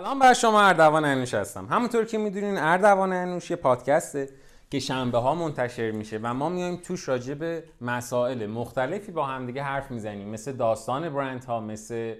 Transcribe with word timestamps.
سلام 0.00 0.18
بر 0.18 0.34
شما 0.34 0.62
اردوان 0.62 1.04
انوش 1.04 1.34
هستم. 1.34 1.66
همونطور 1.66 2.04
که 2.04 2.18
می‌دونین 2.18 2.58
اردوان 2.58 3.12
انوش 3.12 3.50
یه 3.50 3.56
پادکسته 3.56 4.28
که 4.70 4.78
شنبه 4.78 5.18
ها 5.18 5.34
منتشر 5.34 5.90
میشه 5.90 6.18
و 6.22 6.34
ما 6.34 6.48
میایم 6.48 6.76
توش 6.76 7.08
راجع 7.08 7.34
به 7.34 7.64
مسائل 7.80 8.46
مختلفی 8.46 9.12
با 9.12 9.26
همدیگه 9.26 9.62
حرف 9.62 9.90
می‌زنیم. 9.90 10.28
مثل 10.28 10.52
داستان 10.52 11.08
برند 11.08 11.44
ها 11.44 11.60
مثل 11.60 12.14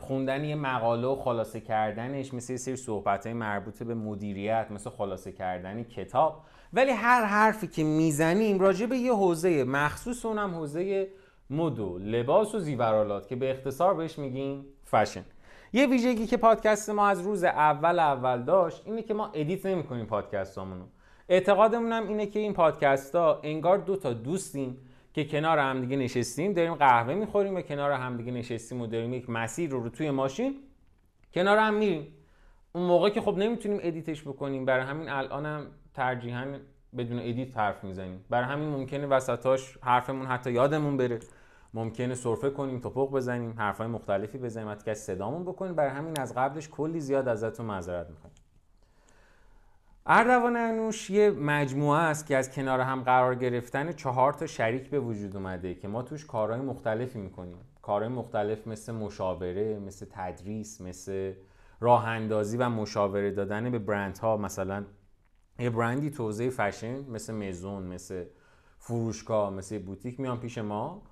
خوندن 0.00 0.44
یه 0.44 0.54
مقاله 0.54 1.06
و 1.06 1.16
خلاصه 1.16 1.60
کردنش 1.60 2.34
مثل 2.34 2.52
یه 2.52 2.58
سری 2.58 2.76
صحبت 2.76 3.26
های 3.26 3.34
مربوط 3.34 3.82
به 3.82 3.94
مدیریت 3.94 4.66
مثل 4.70 4.90
خلاصه 4.90 5.32
کردن 5.32 5.82
کتاب. 5.82 6.40
ولی 6.72 6.90
هر 6.90 7.24
حرفی 7.24 7.66
که 7.66 7.84
می‌زنیم 7.84 8.60
راجع 8.60 8.86
به 8.86 8.96
یه 8.96 9.12
حوزه 9.12 9.64
مخصوص 9.64 10.26
اونم 10.26 10.54
حوزه 10.54 11.08
مد 11.50 11.78
و 11.78 11.98
لباس 11.98 12.54
و 12.54 12.58
زیورالات 12.58 13.28
که 13.28 13.36
به 13.36 13.50
اختصار 13.50 13.94
بهش 13.94 14.18
میگیم 14.18 14.64
فشن. 14.84 15.24
یه 15.72 15.86
ویژگی 15.86 16.26
که 16.26 16.36
پادکست 16.36 16.90
ما 16.90 17.08
از 17.08 17.20
روز 17.20 17.44
اول 17.44 17.98
اول 17.98 18.42
داشت 18.42 18.82
اینه 18.86 19.02
که 19.02 19.14
ما 19.14 19.30
edit 19.34 19.66
نمی 19.66 19.82
کنیم 19.82 20.06
پادکستامونو. 20.06 20.84
اعتقادمون 21.28 21.92
هم 21.92 22.08
اینه 22.08 22.26
که 22.26 22.38
این 22.38 22.52
پادکست 22.52 23.14
ها 23.14 23.40
انگار 23.42 23.78
دو 23.78 23.96
تا 23.96 24.12
دوستیم 24.12 24.78
که 25.12 25.24
کنار 25.24 25.58
همدیگه 25.58 25.96
نشستیم 25.96 26.52
داریم 26.52 26.74
قهوه 26.74 27.14
می‌خوریم 27.14 27.56
و 27.56 27.60
کنار 27.60 27.92
همدیگه 27.92 28.32
نشستیم 28.32 28.80
و 28.80 28.86
داریم 28.86 29.14
یک 29.14 29.30
مسیر 29.30 29.70
رو 29.70 29.82
رو 29.82 29.88
توی 29.88 30.10
ماشین 30.10 30.54
کنار 31.34 31.58
هم 31.58 31.74
میریم. 31.74 32.06
اون 32.72 32.86
موقع 32.86 33.10
که 33.10 33.20
خب 33.20 33.36
نمی‌تونیم 33.38 33.80
edit 33.82 34.09
ش 34.09 34.22
بکنیم 34.22 34.64
برای 34.64 34.84
همین 34.84 35.08
الانم 35.08 35.66
ترجیحاً 35.94 36.46
بدون 36.98 37.18
edit 37.18 37.56
حرف 37.56 37.84
می‌زنیم. 37.84 38.24
برای 38.30 38.46
همین 38.46 38.68
ممکنه 38.68 39.06
وسطاش 39.06 39.78
حرفمون 39.82 40.26
حتی 40.26 40.52
یادمون 40.52 40.96
بره. 40.96 41.20
ممکنه 41.74 42.14
سرفه 42.14 42.50
کنیم 42.50 42.80
توپق 42.80 43.10
بزنیم 43.10 43.54
حرفای 43.58 43.86
مختلفی 43.86 44.38
بزنیم 44.38 44.68
حتی 44.68 44.84
که 44.84 44.94
صدامون 44.94 45.42
بکنیم 45.42 45.74
برای 45.74 45.90
همین 45.90 46.20
از 46.20 46.34
قبلش 46.34 46.68
کلی 46.68 47.00
زیاد 47.00 47.28
ازتون 47.28 47.66
معذرت 47.66 48.10
می‌خوایم 48.10 48.34
اردوان 50.06 50.56
انوش 50.56 51.10
یه 51.10 51.30
مجموعه 51.30 52.00
است 52.00 52.26
که 52.26 52.36
از 52.36 52.50
کنار 52.50 52.80
هم 52.80 53.02
قرار 53.02 53.34
گرفتن 53.34 53.92
چهار 53.92 54.32
تا 54.32 54.46
شریک 54.46 54.90
به 54.90 55.00
وجود 55.00 55.36
اومده 55.36 55.74
که 55.74 55.88
ما 55.88 56.02
توش 56.02 56.26
کارهای 56.26 56.60
مختلفی 56.60 57.18
می‌کنیم. 57.18 57.56
کارهای 57.82 58.14
مختلف 58.14 58.66
مثل 58.66 58.92
مشاوره 58.92 59.78
مثل 59.78 60.06
تدریس 60.10 60.80
مثل 60.80 61.32
راه 61.80 62.08
اندازی 62.08 62.56
و 62.56 62.68
مشاوره 62.68 63.30
دادن 63.30 63.70
به 63.70 63.78
برندها. 63.78 64.36
مثلا 64.36 64.84
یه 65.58 65.70
برندی 65.70 66.10
توزیع 66.10 66.50
فشن 66.50 67.10
مثل 67.10 67.34
مزون 67.34 67.82
مثل 67.82 68.24
فروشگاه 68.78 69.50
مثل 69.50 69.78
بوتیک 69.78 70.20
میان 70.20 70.40
پیش 70.40 70.58
ما. 70.58 71.02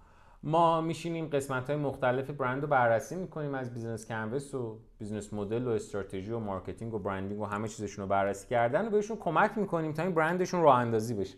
ما 0.42 0.80
میشینیم 0.80 1.26
قسمت 1.26 1.70
های 1.70 1.78
مختلف 1.78 2.30
برند 2.30 2.62
رو 2.62 2.68
بررسی 2.68 3.16
می‌کنیم 3.16 3.54
از 3.54 3.74
business 3.74 4.06
canvas 4.06 4.54
و 4.54 4.78
business 4.98 5.32
model 5.32 5.66
و 5.66 5.70
استراتژی 5.70 6.32
و 6.32 6.38
marketing 6.38 6.94
و 6.94 6.98
branding 6.98 7.40
و 7.40 7.44
همه 7.44 7.68
چیزشون 7.68 8.02
رو 8.02 8.08
بررسی 8.08 8.48
کردن 8.48 8.86
و 8.86 8.90
بهشون 8.90 9.16
کمک 9.16 9.58
می‌کنیم 9.58 9.92
تا 9.92 10.02
این 10.02 10.14
برندشون 10.14 10.62
راه 10.62 10.76
اندازی 10.76 11.14
بشه. 11.14 11.36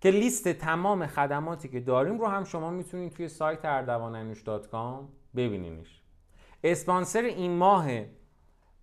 که 0.00 0.10
لیست 0.10 0.48
تمام 0.48 1.06
خدماتی 1.06 1.68
که 1.68 1.80
داریم 1.80 2.18
رو 2.18 2.26
هم 2.26 2.44
شما 2.44 2.70
می‌تونید 2.70 3.12
توی 3.12 3.28
سایت 3.28 3.64
اردوانانوش.com 3.64 5.04
ببینینش. 5.36 6.02
اسپانسر 6.64 7.22
این 7.22 7.56
ماه 7.56 7.88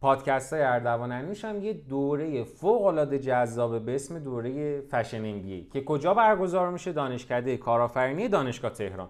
پادکست 0.01 0.53
های 0.53 0.61
اردوان 0.61 1.11
هم 1.11 1.63
یه 1.63 1.73
دوره 1.73 2.43
فوق 2.43 2.85
العاده 2.85 3.19
جذاب 3.19 3.85
به 3.85 3.95
اسم 3.95 4.19
دوره 4.19 4.81
فشن 4.81 5.25
ام 5.25 5.65
که 5.73 5.83
کجا 5.83 6.13
برگزار 6.13 6.71
میشه؟ 6.71 6.91
دانشکده 6.91 7.57
کارآفرینی 7.57 8.27
دانشگاه 8.27 8.71
تهران. 8.71 9.09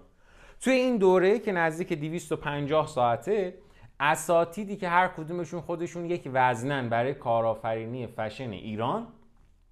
توی 0.62 0.74
این 0.74 0.98
دوره 0.98 1.40
که 1.40 1.52
نزدیک 1.52 1.94
250 1.94 2.88
ساعته 2.88 3.54
اساتیدی 4.00 4.76
که 4.76 4.90
هر 4.90 5.08
کدومشون 5.08 5.62
خودشون 5.62 6.06
یک 6.06 6.30
وزنن 6.34 6.90
برای 6.90 7.14
کارآفرینی 7.14 8.08
فشن 8.08 8.50
ایران 8.50 9.08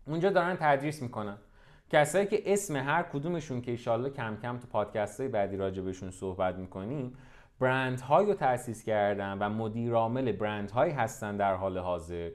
اونجا 0.08 0.30
دارن 0.30 0.58
تدریس 0.60 1.02
می‌کنن. 1.02 1.38
کسایی 1.90 2.26
که 2.28 2.44
اسم 2.46 2.76
هر 2.76 3.04
کدومشون 3.04 3.62
که 3.62 3.72
ایشالله 3.72 4.10
کم 4.10 4.38
کم 4.42 4.58
تو 4.58 4.68
پادکست 4.68 5.20
های 5.20 5.30
بعدی 5.30 5.58
راجبشون 5.58 6.12
صحبت 6.12 6.56
می‌کنیم 6.56 7.18
برند 7.60 8.04
رو 8.10 8.34
تأسیس 8.34 8.84
کردن 8.84 9.38
و 9.38 9.50
مدیر 9.50 9.94
عامل 9.94 10.32
برند 10.32 10.72
هایی 10.72 10.94
هستن 10.94 11.38
در 11.38 11.56
حال 11.56 11.78
حاضر 11.78 12.30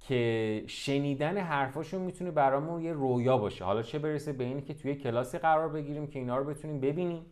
که 0.00 0.64
شنیدن 0.66 1.38
حرفاشون 1.38 2.02
می‌تونه 2.02 2.30
برامون 2.30 2.80
یه 2.80 2.92
رویا 2.92 3.38
باشه. 3.38 3.64
حالا 3.64 3.82
چه 3.82 3.98
برسه 3.98 4.32
به 4.32 4.44
اینی 4.44 4.62
که 4.62 4.74
توی 4.74 4.94
کلاسی 4.94 5.38
قرار 5.38 5.68
بگیریم 5.68 6.06
که 6.06 6.18
اینا 6.18 6.36
رو 6.36 6.44
بتونیم 6.44 6.80
ببینیم 6.80 7.26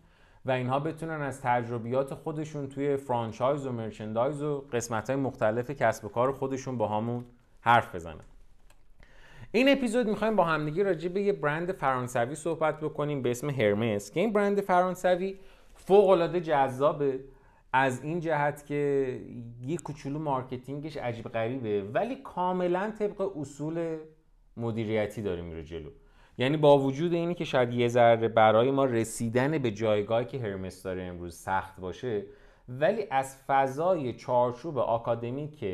و 0.45 0.51
اینها 0.51 0.81
بتونن 0.81 1.23
از 1.23 1.41
تجربیات 1.43 2.15
خودشون 2.15 2.69
توی 2.69 2.97
franchise 2.97 3.67
و 3.67 3.73
merchandise 3.73 4.43
و 4.43 4.65
قسمت 4.73 5.11
های 5.11 5.19
مختلف 5.19 5.71
کسب 5.71 6.05
و 6.05 6.09
کار 6.09 6.33
خودشون 6.33 6.79
با 6.79 6.89
هممون 6.89 7.25
حرف 7.61 7.95
بزنن. 7.95 8.25
این 9.53 9.69
اپیزود 9.69 10.09
می‌خوایم 10.09 10.37
با 10.37 10.45
همدیگه 10.45 10.83
راجع 10.83 11.09
به 11.09 11.23
یه 11.23 11.33
برند 11.33 11.73
فرانسوی 11.73 12.35
صحبت 12.35 12.81
بکنیم 12.81 13.23
به 13.23 13.31
اسم 13.31 13.51
هرمس 13.51 14.11
که 14.11 14.21
این 14.21 14.33
برند 14.33 14.61
فرانسوی 14.61 15.37
فوق 15.85 16.09
العاده 16.09 16.41
جذابه. 16.41 17.21
از 17.73 18.05
این 18.05 18.21
جهت 18.21 18.67
که 18.67 19.21
یه 19.63 19.77
کوچولو 19.77 20.19
marketing 20.19 20.83
ش 20.83 20.97
عجیب 20.97 21.29
غریبه. 21.29 21.83
ولی 21.83 22.17
کاملا 22.17 22.93
طبق 22.99 23.39
اصول 23.39 23.97
مدیریتی 24.57 25.23
داره 25.23 25.43
میره 25.43 25.65
جلو. 25.65 25.91
یعنی 26.39 26.57
با 26.57 26.79
وجود 26.79 27.13
اینی 27.13 27.35
که 27.35 27.45
شاید 27.45 27.73
یه 27.73 27.89
ذره 27.89 28.29
برای 28.29 28.71
ما 28.71 28.85
رسیدن 28.85 29.59
به 29.59 29.71
جایگاهی 29.71 30.25
که 30.25 30.39
هرمس 30.39 30.83
داره 30.83 31.03
امروز 31.03 31.37
سخت 31.37 31.81
باشه 31.81 32.25
ولی 32.69 33.07
از 33.11 33.37
فضای 33.47 34.13
چارچوب 34.13 34.79
آکادمیک 34.79 35.65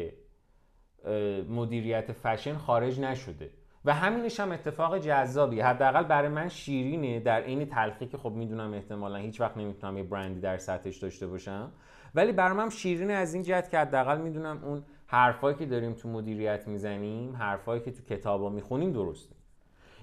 مدیریت 1.48 2.12
فشن 2.12 2.56
خارج 2.56 3.00
نشده. 3.00 3.50
و 3.84 3.94
همینش 3.94 4.40
هم 4.40 4.52
اتفاق 4.52 4.98
جذابی. 4.98 5.60
حداقل 5.60 6.02
برای 6.02 6.28
من 6.28 6.48
شیرینه 6.48 7.20
در 7.20 7.42
این 7.42 7.66
تلخی 7.66 8.06
که 8.06 8.18
خب 8.18 8.30
می‌دونم 8.30 8.72
احتمالا 8.72 9.18
هیچ 9.18 9.40
وقت 9.40 9.56
نمی‌تونم 9.56 9.96
یه 9.96 10.02
برندی 10.02 10.40
در 10.40 10.58
سطحش 10.58 10.98
داشته 10.98 11.26
باشم. 11.26 11.72
ولی 12.14 12.32
برای 12.32 12.56
من 12.56 12.68
شیرینه 12.68 13.12
از 13.12 13.34
این 13.34 13.42
جهت 13.42 13.70
که 13.70 13.78
حداقل 13.78 14.20
می‌دونم 14.20 14.64
اون 14.64 14.82
حرفایی 15.06 15.56
که 15.56 15.66
داریم 15.66 15.92
تو 15.92 16.08
مدیریت 16.08 16.68
می‌زنیم 16.68 17.36
حرفایی 17.36 17.82
که 17.82 17.90
تو 17.90 18.02
کتابا 18.02 18.48
می‌خونیم 18.48 18.92
درسته. 18.92 19.34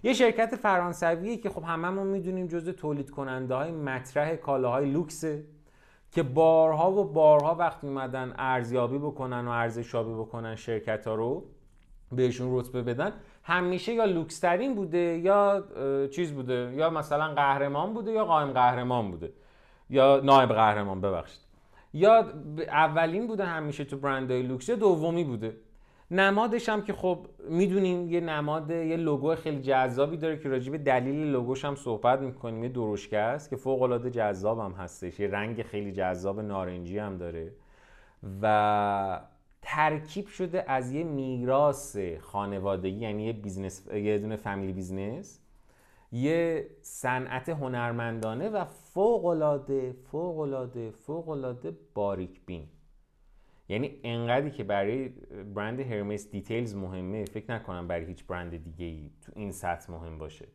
یه 0.03 0.13
شرکت 0.13 0.55
فرانسویه 0.55 1.37
که 1.37 1.49
خب 1.49 1.63
هممون 1.63 2.07
می‌دونیم 2.07 2.47
جزء 2.47 2.71
تولید 2.71 3.09
کننده 3.09 3.55
های 3.55 3.71
مطرح 3.71 4.35
کالاهای 4.35 4.91
لوکسه 4.91 5.45
که 6.11 6.23
بارها 6.23 6.91
و 6.91 7.03
بارها 7.03 7.55
وقتی 7.55 7.87
اومدن 7.87 8.33
ارزیابی 8.37 8.97
بکنن 8.97 9.47
و 9.47 9.49
ارزشیابی 9.49 10.13
بکنن 10.13 10.55
شرکت 10.55 11.07
ها 11.07 11.15
رو. 11.15 11.43
بهشون 12.11 12.59
رتبه 12.59 12.81
بدن 12.81 13.13
همیشه 13.43 13.93
یا 13.93 14.05
لوکسترین 14.05 14.75
بوده 14.75 14.97
یا 14.97 15.63
چیز 16.11 16.31
بوده 16.31 16.73
یا 16.75 16.89
مثلا 16.89 17.33
قهرمان 17.33 17.93
بوده 17.93 18.11
یا 18.11 18.25
قائم 18.25 18.51
قهرمان 18.51 19.11
بوده 19.11 19.33
یا 19.89 20.21
نایب 20.23 20.49
قهرمان 20.49 21.01
ببخشید. 21.01 21.41
یا 21.93 22.25
اولین 22.67 23.27
بوده 23.27 23.45
همیشه 23.45 23.83
تو 23.83 23.97
برندهای 23.97 24.43
لوکس 24.43 24.69
دومی 24.69 25.23
بوده. 25.23 25.57
نمادش 26.11 26.69
هم 26.69 26.81
که 26.81 26.93
خب 26.93 27.27
می‌دونیم 27.49 28.09
یه 28.09 28.19
نماد 28.19 28.71
یه 28.71 28.97
لوگو 28.97 29.35
خیلی 29.35 29.61
جذابی 29.61 30.17
داره 30.17 30.37
که 30.37 30.49
راجع 30.49 30.71
به 30.71 30.77
دلیل 30.77 31.31
لوگوش 31.31 31.65
هم 31.65 31.75
صحبت 31.75 32.19
می‌کنیم. 32.19 32.63
یه 32.63 32.69
درشکه 32.69 33.17
است 33.17 33.49
که 33.49 33.55
فوق 33.55 33.81
العاده 33.81 34.09
جذاب 34.09 34.73
هستش 34.77 35.19
یه 35.19 35.27
رنگ 35.27 35.63
خیلی 35.63 35.91
جذاب 35.91 36.39
نارنجی 36.39 36.97
هم 36.97 37.17
داره. 37.17 37.51
و 38.41 39.19
ترکیب 39.69 40.27
شده 40.27 40.71
از 40.71 40.91
یه 40.91 41.03
میراث 41.03 41.97
خانوادگی 42.21 42.99
یعنی 42.99 43.25
یه 43.25 43.33
business 43.33 43.87
یه 43.87 44.17
دونه 44.17 44.35
family 44.35 44.73
business 44.73 45.39
یه 46.11 46.67
صنعت 46.81 47.49
هنرمندانه 47.49 48.49
و 48.49 48.65
فوق 48.65 49.25
العاده 49.25 49.93
فوق 49.93 50.39
العاده 50.39 50.91
فوق 50.91 51.29
العاده 51.29 51.77
باریک 51.93 52.41
بین. 52.45 52.67
یعنی 53.69 53.99
انقدری 54.03 54.51
که 54.51 54.63
برای 54.63 55.09
برند 55.55 55.79
هرمس 55.79 56.31
details 56.31 56.75
مهمه 56.75 57.25
فکر 57.25 57.51
نکنم 57.51 57.87
برای 57.87 58.05
هیچ 58.05 58.25
برند 58.27 58.63
دیگه 58.63 58.85
ای 58.85 59.09
تو 59.21 59.31
این 59.35 59.51
سطح 59.51 59.91
مهم 59.91 60.17
باشه. 60.17 60.47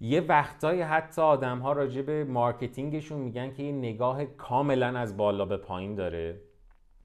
یه 0.00 0.20
وقتایی 0.20 0.80
حتی 0.80 1.22
آدم 1.22 1.58
ها 1.58 1.72
راجع 1.72 2.02
به 2.02 2.24
marketing 2.24 2.89
شون 2.89 3.18
میگن 3.18 3.52
که 3.52 3.62
یه 3.62 3.72
نگاه 3.72 4.24
کاملا 4.24 4.98
از 4.98 5.16
بالا 5.16 5.44
به 5.44 5.56
پایین 5.56 5.94
داره. 5.94 6.40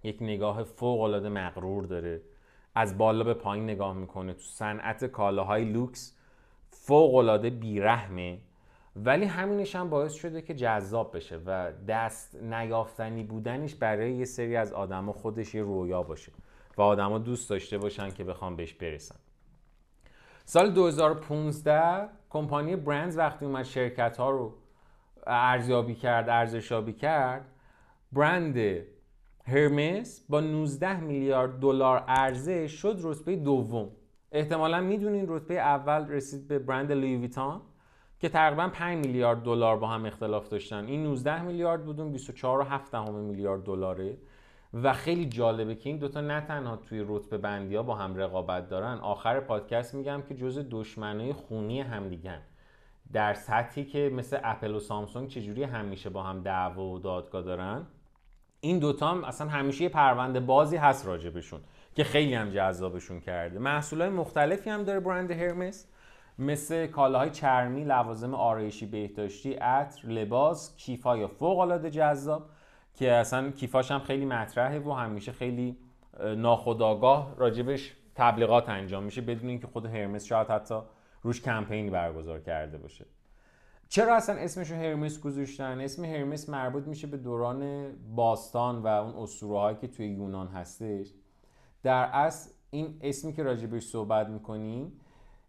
یک 0.04 0.18
نگاه 0.22 0.64
فوق 0.64 1.02
العاده 1.02 1.30
مغرور 1.30 1.86
داره. 1.86 2.22
از 2.76 2.98
بالا 2.98 3.24
به 3.24 3.34
پایین 3.34 3.64
نگاه 3.64 3.94
می‌کنه. 3.94 4.34
تو 4.34 4.44
صنعت 4.44 5.06
کالاهای 5.06 5.66
لوکس 5.66 6.18
فوق 6.70 7.16
العاده 7.16 7.50
بیرحمه. 7.50 8.40
ولی 8.96 9.26
همینش 9.26 9.76
هم 9.76 9.90
باعث 9.90 10.14
شده 10.14 10.42
که 10.42 10.54
جذاب 10.54 11.16
بشه 11.16 11.40
و 11.46 11.72
دست 11.88 12.36
نیافتنی 12.36 13.24
بودنش 13.24 13.76
برای 13.76 14.14
یه 14.14 14.26
سری 14.26 14.56
از 14.56 14.74
آدما 14.74 15.14
خودش 15.14 15.56
یه 15.56 15.62
رویا 15.62 16.04
باشه 16.04 16.32
و 16.78 16.82
آدما 16.82 17.18
دوست 17.18 17.50
داشته 17.50 17.78
باشن 17.78 18.10
که 18.10 18.24
بخوام 18.24 18.56
بهش 18.56 18.74
برسن. 18.74 19.16
سال 20.46 20.72
2015 20.72 22.10
کمپانی 22.30 22.76
برندز 22.76 23.18
وقتی 23.18 23.46
اومد 23.46 23.66
شرکت 23.66 24.18
ها 24.18 24.30
رو 24.30 24.54
ارزیابی 25.28 25.96
کرد 25.96 26.30
ارزشابی 26.30 26.94
کرد 26.94 27.46
برند 28.12 28.56
هرمس 29.46 30.26
با 30.30 30.40
19 30.40 31.00
میلیارد 31.00 31.60
دلار 31.60 32.04
ارزش 32.08 32.72
شد 32.72 33.00
رتبه 33.04 33.36
دوم. 33.36 33.90
احتمالا 34.32 34.82
می‌دونین 34.82 35.26
رتبه 35.28 35.54
اول 35.54 36.08
رسید 36.08 36.48
به 36.48 36.60
برند 36.60 36.92
لویویتان 36.92 37.62
که 38.20 38.30
تقریبا 38.30 38.70
5 38.74 39.06
میلیارد 39.06 39.44
دلار 39.44 39.78
با 39.78 39.88
هم 39.88 40.06
اختلاف 40.06 40.50
داشتن. 40.50 40.86
این 40.86 41.04
19 41.04 41.42
میلیارد 41.42 41.86
بودون 41.86 42.18
24.7 42.18 43.10
میلیارد 43.10 43.64
دلاره. 43.64 44.18
و 44.74 44.94
خیلی 44.94 45.26
جالبه 45.26 45.76
که 45.76 45.90
این 45.90 46.00
دوتا 46.00 46.22
نه 46.22 46.42
تنها 46.42 46.76
توی 46.76 47.06
رتبه 47.08 47.38
بندی 47.38 47.76
ها 47.76 47.84
با 47.84 47.96
هم 47.96 48.16
رقابت 48.16 48.70
دارن. 48.70 48.98
آخر 48.98 49.40
پادکست 49.40 49.96
میگم 49.96 50.24
که 50.30 50.36
جز 50.36 50.66
دشمنای 50.70 51.34
خونی 51.34 51.82
همدیگن 51.82 52.42
در 53.14 53.34
سطحی 53.34 53.86
که 53.86 54.12
مثل 54.14 54.40
اپل 54.44 54.76
و 54.76 54.80
سامسونگ 54.80 55.28
چجوری 55.28 55.64
همیشه 55.64 56.10
با 56.10 56.24
هم 56.24 56.42
دعوا 56.42 56.86
و 56.86 57.00
دادگاه 57.00 57.42
دارن. 57.42 57.88
این 58.62 58.80
دوتا 58.80 59.08
هم 59.08 59.24
اصلا 59.24 59.48
همیشه 59.48 59.84
یه 59.84 59.90
پرونده 59.90 60.40
بازی 60.40 60.78
هست 60.78 61.06
راجبشون 61.06 61.60
که 61.96 62.04
خیلی 62.04 62.34
هم 62.34 62.50
جذابشون 62.50 63.20
کرده. 63.20 63.60
محصولات 63.60 64.12
مختلفی 64.12 64.70
هم 64.70 64.84
داره 64.84 65.00
برند 65.00 65.32
هرمس 65.32 65.88
مثل 66.40 66.88
کالاهای 66.88 67.30
چرمی، 67.30 67.84
لوازم 67.84 68.34
آرایشی 68.36 68.86
بهداشتی، 68.86 69.54
عطر، 69.54 70.08
لباس، 70.08 70.76
کیفای 70.78 71.28
فوق 71.28 71.60
العاده 71.60 71.90
جذاب 71.90 72.50
که 72.96 73.12
اصلا 73.12 73.52
کیفاش 73.52 73.92
هم 73.92 74.00
خیلی 74.00 74.26
مطرحه 74.26 74.80
و 74.80 74.92
همیشه 74.92 75.32
خیلی 75.32 75.78
ناخداگاه 76.38 77.36
راجبش 77.38 77.94
تبلیغات 78.16 78.70
انجام 78.70 79.04
میشه 79.04 79.22
بدون 79.22 79.50
اینکه 79.50 79.68
خود 79.68 79.86
هرمس 79.86 80.26
شاید 80.26 80.48
حتی 80.48 80.80
روش 81.22 81.42
کمپینی 81.42 81.90
برگزار 81.90 82.40
کرده 82.40 82.78
باشه. 82.78 83.06
چرا 83.92 84.16
اصلا 84.16 84.36
اسمشو 84.36 84.76
هرمس 84.76 85.20
گذاشتن؟ 85.20 85.82
اسم 85.82 86.06
هرمس 86.06 86.50
مربوط 86.50 86.88
میشه 86.88 87.08
به 87.08 87.18
دوران 87.18 87.92
باستان 88.16 88.82
و 88.82 88.88
اون 88.88 89.24
اسطوره 89.24 89.76
که 89.76 89.88
توی 89.88 90.08
یونان 90.08 90.48
هستش. 90.48 91.14
در 91.84 92.10
اصل 92.14 92.52
این 92.70 93.00
اسمی 93.02 93.34
که 93.34 93.44
راجبش 93.44 93.84
صحبت 93.84 94.28
می‌کنیم 94.28 94.92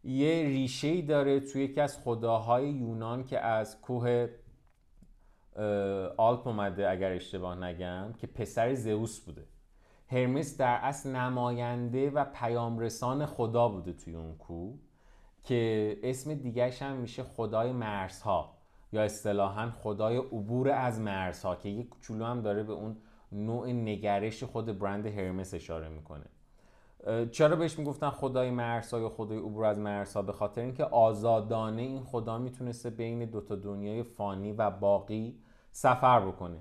یه 0.05 0.43
ریشه 0.43 1.03
داره 1.03 1.41
توی 1.41 1.65
یکی 1.65 1.81
از 1.81 1.99
خداهای 1.99 2.71
یونان 2.71 3.25
که 3.25 3.41
از 3.41 3.81
کوه 3.81 4.29
آلپ 6.17 6.47
اومده 6.47 6.91
اگر 6.91 7.13
اشتباه 7.13 7.65
نگم 7.65 8.13
که 8.19 8.27
پسر 8.27 8.75
زئوس 8.75 9.21
بوده. 9.21 9.45
هرمس 10.09 10.57
در 10.57 10.79
اصل 10.83 11.11
نماینده 11.11 12.11
و 12.11 12.25
پیامرسان 12.25 13.27
خدا 13.27 13.69
بوده 13.69 13.93
توی 13.93 14.15
اون 14.15 14.37
کوه. 14.37 14.75
که 15.45 15.99
اسم 16.03 16.35
دیگرش 16.35 16.83
هم 16.83 16.97
میشه 16.97 17.23
خدای 17.23 17.73
مرزها 17.73 18.55
یا 18.93 19.03
اصطلاحا 19.03 19.71
خدای 19.71 20.17
عبور 20.17 20.69
از 20.69 21.01
مرزها 21.01 21.57
که 21.57 21.69
یک 21.69 21.89
کوچولو 21.89 22.25
هم 22.25 22.41
داره 22.41 22.63
به 22.63 22.73
اون 22.73 22.97
نوع 23.33 23.73
نگرش 23.73 24.45
خود 24.45 24.79
برند 24.79 25.07
هرمس 25.07 25.55
اشاره 25.55 25.89
می‌کنه. 25.89 26.25
چرا 27.31 27.57
بهش 27.57 27.79
می‌گفتن 27.79 28.11
خدای 28.11 28.51
مرزها 28.51 29.01
یا 29.01 29.09
خدای 29.09 29.39
عبور 29.39 29.65
از 29.65 29.79
مرزها؟ 29.79 30.23
به 30.23 30.33
خاطر 30.33 30.61
اینکه 30.61 30.85
آزادانه 30.85 31.83
این 31.83 32.05
خدا 32.05 32.39
می‌تونسته 32.39 32.91
بین 32.91 33.25
دوتا 33.25 33.57
دنیای 33.57 34.03
فانی 34.03 34.53
و 34.53 34.71
باقی 34.71 35.39
سفر 35.71 36.21
بکنه. 36.21 36.57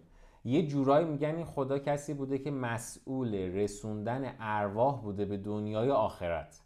یه 0.45 0.67
جورایی 0.67 1.05
میگن 1.05 1.35
این 1.35 1.45
خدا 1.45 1.79
کسی 1.79 2.13
بوده 2.13 2.37
که 2.37 2.51
مسئول 2.51 3.35
رسوندن 3.35 4.35
ارواح 4.39 5.01
بوده 5.01 5.25
به 5.25 5.37
دنیای 5.37 5.91
آخرت. 5.91 6.61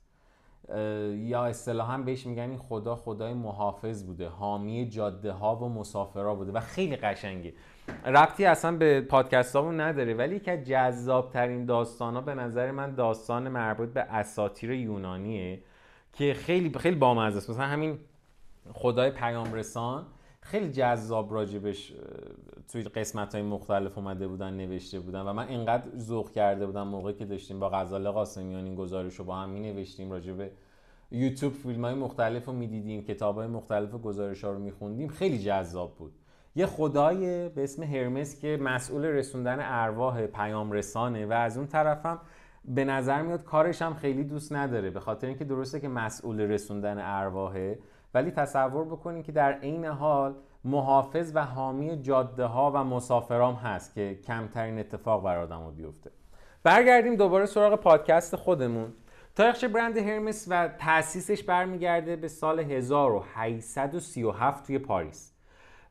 یا 1.15 1.45
اصطلاحا 1.45 1.97
بهش 1.97 2.25
میگن 2.25 2.49
این 2.49 2.57
خدا 2.57 2.95
خدای 2.95 3.33
محافظ 3.33 4.03
بوده 4.03 4.27
حامی 4.27 4.89
جاده 4.89 5.31
ها 5.31 5.55
و 5.55 5.69
مسافرها 5.69 6.35
بوده 6.35 6.51
و 6.51 6.59
خیلی 6.59 6.95
قشنگه. 6.95 7.53
ربطی 8.05 8.45
اصلا 8.45 8.77
به 8.77 9.01
پادکست 9.01 9.55
نداره 9.55 10.13
ولی 10.13 10.41
از 10.47 10.63
جذاب 10.63 11.29
ترین 11.29 11.65
داستان 11.65 12.13
ها 12.13 12.21
به 12.21 12.35
نظر 12.35 12.71
من 12.71 12.95
داستان 12.95 13.49
مربوط 13.49 13.89
به 13.89 14.01
اساتیر 14.01 14.71
یونانیه 14.71 15.63
که 16.13 16.33
خیلی 16.33 16.79
خیلی 16.79 16.95
بامزه 16.95 17.37
است. 17.37 17.49
مثلا 17.49 17.65
همین 17.65 17.99
خدای 18.73 19.11
پیام 19.11 19.53
رسان 19.53 20.05
خیلی 20.43 20.71
جذاب 20.71 21.33
راجبش 21.33 21.93
توی 22.71 22.83
قسمت 22.83 23.35
های 23.35 23.43
مختلف 23.43 23.97
اومده 23.97 24.27
بودن 24.27 24.53
نوشته 24.53 24.99
بودن 24.99 25.21
و 25.21 25.33
من 25.33 25.47
اینقدر 25.47 25.97
ذوق 25.97 26.31
کرده 26.31 26.65
بودم 26.65 26.87
موقعی 26.87 27.13
که 27.13 27.25
داشتیم 27.25 27.59
با 27.59 27.69
غزاله 27.69 28.09
قاسمیان 28.09 28.65
این 28.65 28.75
گزارش 28.75 29.15
رو 29.15 29.25
با 29.25 29.35
هم 29.35 29.49
می 29.49 29.59
نوشتیم 29.59 30.11
راجب 30.11 30.49
یوتیوب 31.11 31.53
فیلم 31.53 31.85
های 31.85 31.93
مختلف 31.93 32.45
رو 32.45 32.53
می‌دیدیم 32.53 33.03
کتاب 33.03 33.35
های 33.35 33.47
مختلف 33.47 33.91
گزارش 33.91 34.43
ها 34.43 34.51
رو 34.51 34.59
میخوندیم 34.59 35.07
خیلی 35.07 35.39
جذاب 35.39 35.95
بود. 35.95 36.13
یه 36.55 36.65
خدای 36.65 37.49
به 37.49 37.63
اسم 37.63 37.83
هرمس 37.83 38.39
که 38.39 38.57
مسئول 38.61 39.05
رسوندن 39.05 39.57
ارواح 39.61 40.27
پیام 40.27 40.71
رسانه 40.71 41.25
و 41.25 41.31
از 41.31 41.57
اون 41.57 41.67
طرفم 41.67 42.21
به 42.65 42.85
نظر 42.85 43.21
میاد 43.21 43.43
کارش 43.43 43.81
هم 43.81 43.93
خیلی 43.93 44.23
دوست 44.23 44.53
نداره 44.53 44.89
به 44.89 44.99
خاطر 44.99 45.27
اینکه 45.27 45.45
درسته 45.45 45.79
که 45.79 45.87
مسئول 45.87 46.41
رسوندن 46.41 46.97
ارواحه. 46.99 47.79
ولی 48.13 48.31
تصور 48.31 48.85
بکنید 48.85 49.25
که 49.25 49.31
در 49.31 49.53
عین 49.53 49.85
حال 49.85 50.35
محافظ 50.63 51.31
و 51.35 51.45
حامی 51.45 52.01
جاده 52.01 52.45
ها 52.45 52.71
و 52.75 52.83
مسافرام 52.83 53.55
هست 53.55 53.93
که 53.93 54.19
کمترین 54.27 54.79
اتفاق 54.79 55.23
بر 55.23 55.37
آدمو 55.37 55.71
بیفته. 55.71 56.11
برگردیم 56.63 57.15
دوباره 57.15 57.45
سراغ 57.45 57.75
پادکست 57.75 58.35
خودمون. 58.35 58.93
تاریخچه 59.35 59.67
برند 59.67 59.97
هرمس 59.97 60.47
و 60.49 60.67
تاسیسش 60.67 61.43
برمیگرده 61.43 62.15
به 62.15 62.27
سال 62.27 62.59
1837 62.59 64.67
توی 64.67 64.79
پاریس. 64.79 65.33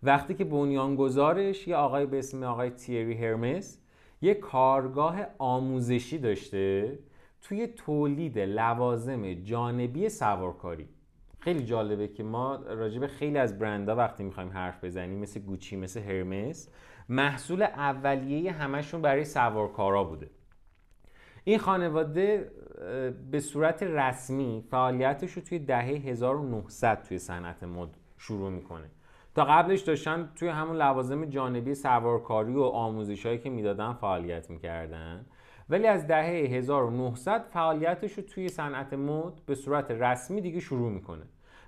وقتی 0.02 0.34
که 0.34 0.44
بنیانگذارش 0.44 1.68
یه 1.68 1.76
آقای 1.76 2.06
به 2.06 2.18
اسم 2.18 2.42
آقای 2.42 2.70
تیری 2.70 3.14
هرمس 3.14 3.78
یه 4.22 4.34
کارگاه 4.34 5.16
آموزشی 5.38 6.18
داشته 6.18 6.98
توی 7.40 7.66
تولید 7.66 8.38
لوازم 8.38 9.34
جانبی 9.34 10.08
سوارکاری. 10.08 10.88
خیلی 11.42 11.64
جالبه 11.64 12.08
که 12.08 12.22
ما 12.22 12.56
راجع 12.56 13.06
خیلی 13.06 13.38
از 13.38 13.58
برندها 13.58 13.96
وقتی 13.96 14.24
می‌خوایم 14.24 14.50
حرف 14.50 14.84
بزنیم 14.84 15.18
مثل 15.18 15.40
گوچی 15.40 15.76
مثل 15.76 16.00
هرمس 16.00 16.68
محصول 17.08 17.62
اولیه 17.62 18.52
همشون 18.52 19.02
برای 19.02 19.24
سوارکارا 19.24 20.04
بوده. 20.04 20.30
این 21.44 21.58
خانواده 21.58 22.50
به 23.30 23.40
صورت 23.40 23.82
رسمی 23.82 24.64
فعالیتش 24.70 25.32
رو 25.32 25.42
توی 25.42 25.58
دهه 25.58 25.84
1900 25.84 27.02
توی 27.02 27.18
صنعت 27.18 27.62
مد 27.62 27.96
شروع 28.18 28.50
می‌کنه. 28.50 28.90
تا 29.34 29.44
قبلش 29.44 29.80
داشتن 29.80 30.30
توی 30.34 30.48
همون 30.48 30.76
لوازم 30.76 31.24
جانبی 31.24 31.74
سوارکاری 31.74 32.54
و 32.54 32.62
آموزش 32.62 33.26
هایی 33.26 33.38
که 33.38 33.50
می‌دادن 33.50 33.92
فعالیت 33.92 34.50
می‌کردن. 34.50 35.26
ولی 35.68 35.86
از 35.86 36.06
دهه 36.06 36.26
1900 36.26 37.44
فعالیتش 37.44 38.12
رو 38.12 38.22
توی 38.22 38.48
صنعت 38.48 38.92
مد 38.92 39.32
به 39.46 39.54
صورت 39.54 39.90
رسمی 39.90 40.40
دیگه 40.40 40.60
شروع 40.60 40.92
می‌کنه. 40.92 41.24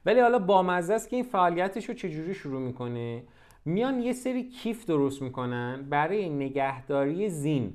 ولی 0.06 0.20
حالا 0.20 0.38
بامزه 0.38 0.94
است 0.94 1.08
که 1.08 1.16
این 1.16 1.25
فعالیتش 1.25 1.88
رو 1.88 1.94
چجوری 1.94 2.34
شروع 2.34 2.61
می‌کنه؟ 2.61 3.23
میان 3.64 4.00
یه 4.00 4.12
سری 4.12 4.49
کیف 4.49 4.87
درست 4.87 5.23
می‌کنن 5.23 5.87
برای 5.90 6.28
نگهداری 6.28 7.28
زین 7.28 7.75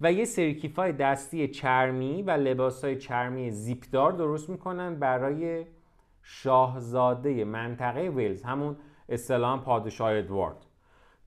و 0.00 0.12
یه 0.12 0.24
سری 0.24 0.54
کیفای 0.54 0.92
دستی 0.92 1.48
چرمی 1.48 2.22
و 2.22 2.30
لباسای 2.30 2.96
چرمی 2.96 3.50
زیپدار 3.50 4.12
درست 4.12 4.50
می‌کنن 4.50 4.94
برای 4.94 5.66
شاهزاده 6.22 7.44
منطقه 7.44 8.08
ویلز 8.08 8.42
همون 8.42 8.76
اصطلاحا 9.08 9.56
پادشاه 9.56 10.12
ادوارد 10.12 10.56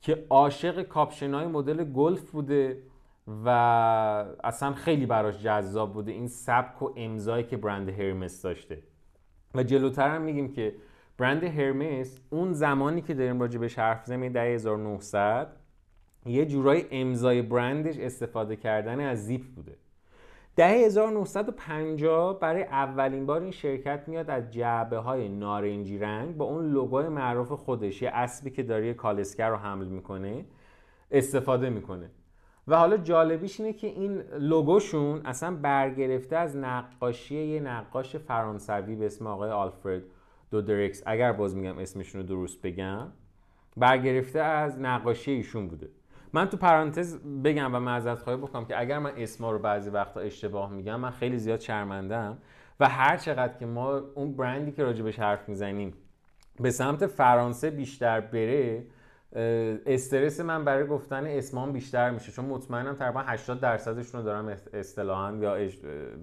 که 0.01 0.25
عاشق 0.29 0.81
کاپشنای 0.81 1.47
مدل 1.47 1.83
گلف 1.83 2.31
بوده 2.31 2.83
و 3.45 3.49
اصلا 4.43 4.73
خیلی 4.73 5.05
براش 5.05 5.43
جذاب 5.43 5.93
بوده 5.93 6.11
این 6.11 6.27
سبک 6.27 6.81
و 6.81 6.93
امضایی 6.95 7.43
که 7.43 7.57
برند 7.57 7.89
هرمس 7.89 8.41
داشته. 8.41 8.83
و 9.55 9.63
جلوتر 9.63 10.15
هم 10.15 10.21
میگیم 10.21 10.51
که 10.51 10.75
برند 11.17 11.43
هرمس 11.43 12.19
اون 12.29 12.53
زمانی 12.53 13.01
که 13.01 13.13
داریم 13.13 13.39
راجع 13.39 13.59
به 13.59 13.71
حرف 13.77 14.05
زمین 14.05 14.31
در 14.31 14.45
1900 14.45 15.47
یه 16.25 16.45
جورای 16.45 16.85
امضای 16.91 17.41
برندش 17.41 17.97
استفاده 17.99 18.55
کردن 18.55 18.99
از 18.99 19.25
زیپ 19.25 19.41
بوده. 19.55 19.75
دهه 20.55 20.69
1950 20.69 22.39
برای 22.39 22.63
اولین 22.63 23.25
بار 23.25 23.41
این 23.41 23.51
شرکت 23.51 24.03
میاد 24.07 24.29
از 24.29 24.51
جعبه 24.51 24.97
های 24.97 25.29
نارنجی 25.29 25.97
رنگ 25.97 26.37
با 26.37 26.45
اون 26.45 26.71
لوگوی 26.71 27.07
معروف 27.07 27.51
خودش 27.51 28.01
یه 28.01 28.09
اسبی 28.09 28.49
که 28.49 28.63
داره 28.63 28.93
کالسکر 28.93 29.49
رو 29.49 29.55
حمل 29.55 29.87
می‌کنه 29.87 30.45
استفاده 31.11 31.69
می‌کنه. 31.69 32.09
و 32.67 32.75
حالا 32.75 32.97
جالبیش 32.97 33.59
اینه 33.59 33.73
که 33.73 33.87
این 33.87 34.21
لوگوشون 34.39 35.21
اصلا 35.25 35.55
برگرفته 35.55 36.35
از 36.35 36.57
نقاشی 36.57 37.43
یه 37.43 37.59
نقاش 37.59 38.15
فرانسوی 38.15 38.95
به 38.95 39.05
اسم 39.05 39.27
آقای 39.27 39.51
آلفرد 39.51 40.03
دودرکس 40.51 41.03
اگر 41.05 41.31
باز 41.31 41.55
میگم 41.55 41.77
اسمشون 41.77 42.21
رو 42.21 42.27
درست 42.27 42.61
بگم 42.61 43.07
برگرفته 43.77 44.39
از 44.39 44.79
نقاشی 44.79 45.31
ایشون 45.31 45.67
بوده. 45.67 45.89
من 46.33 46.45
تو 46.45 46.57
پرانتز 46.57 47.17
بگم 47.43 47.75
و 47.75 47.79
معذرت 47.79 48.19
خواهی 48.19 48.39
بکنم 48.39 48.65
که 48.65 48.79
اگر 48.79 48.99
من 48.99 49.11
اسما 49.17 49.51
رو 49.51 49.59
بعضی 49.59 49.89
وقتا 49.89 50.19
اشتباه 50.19 50.71
میگم 50.71 50.99
من 50.99 51.11
خیلی 51.11 51.37
زیاد 51.37 51.59
شرمندم 51.59 52.37
و 52.79 52.89
هر 52.89 53.17
چقدر 53.17 53.57
که 53.57 53.65
ما 53.65 53.97
اون 53.97 54.35
برندی 54.35 54.71
که 54.71 54.83
راجبش 54.83 55.19
حرف 55.19 55.49
می‌زنیم 55.49 55.93
به 56.59 56.71
سمت 56.71 57.07
فرانسه 57.07 57.69
بیشتر 57.69 58.21
بره 58.21 58.85
استرس 59.33 60.39
من 60.39 60.65
برای 60.65 60.87
گفتن 60.87 61.25
اسمان 61.25 61.71
بیشتر 61.71 62.11
میشه. 62.11 62.31
چون 62.31 62.45
مطمئنم 62.45 62.95
تقریبا 62.95 63.19
80 63.19 63.59
درصدشون 63.59 64.21
رو 64.21 64.25
دارم 64.25 64.57
اصطلاحا 64.73 65.35
یا 65.35 65.69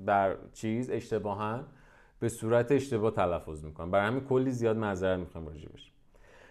بر 0.06 0.36
چیز 0.52 0.90
اشتباها 0.90 1.60
به 2.20 2.28
صورت 2.28 2.72
اشتباه 2.72 3.10
تلفظ 3.10 3.64
می‌کنم 3.64 3.90
برای 3.90 4.06
همین 4.06 4.24
کلی 4.24 4.50
زیاد 4.50 4.76
معذرت 4.76 5.18
می‌خوام 5.18 5.46
راجبش 5.46 5.92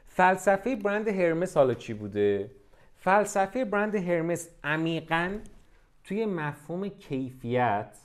فلسفه 0.05 0.75
برند 0.75 1.07
هرمس 1.07 1.57
حالا 1.57 1.73
چی 1.73 1.93
بوده؟ 1.93 2.51
فلسفه 2.95 3.65
برند 3.65 3.95
هرمس 3.95 4.49
عمیقا 4.63 5.37
توی 6.03 6.25
مفهوم 6.25 6.87
کیفیت 6.87 7.97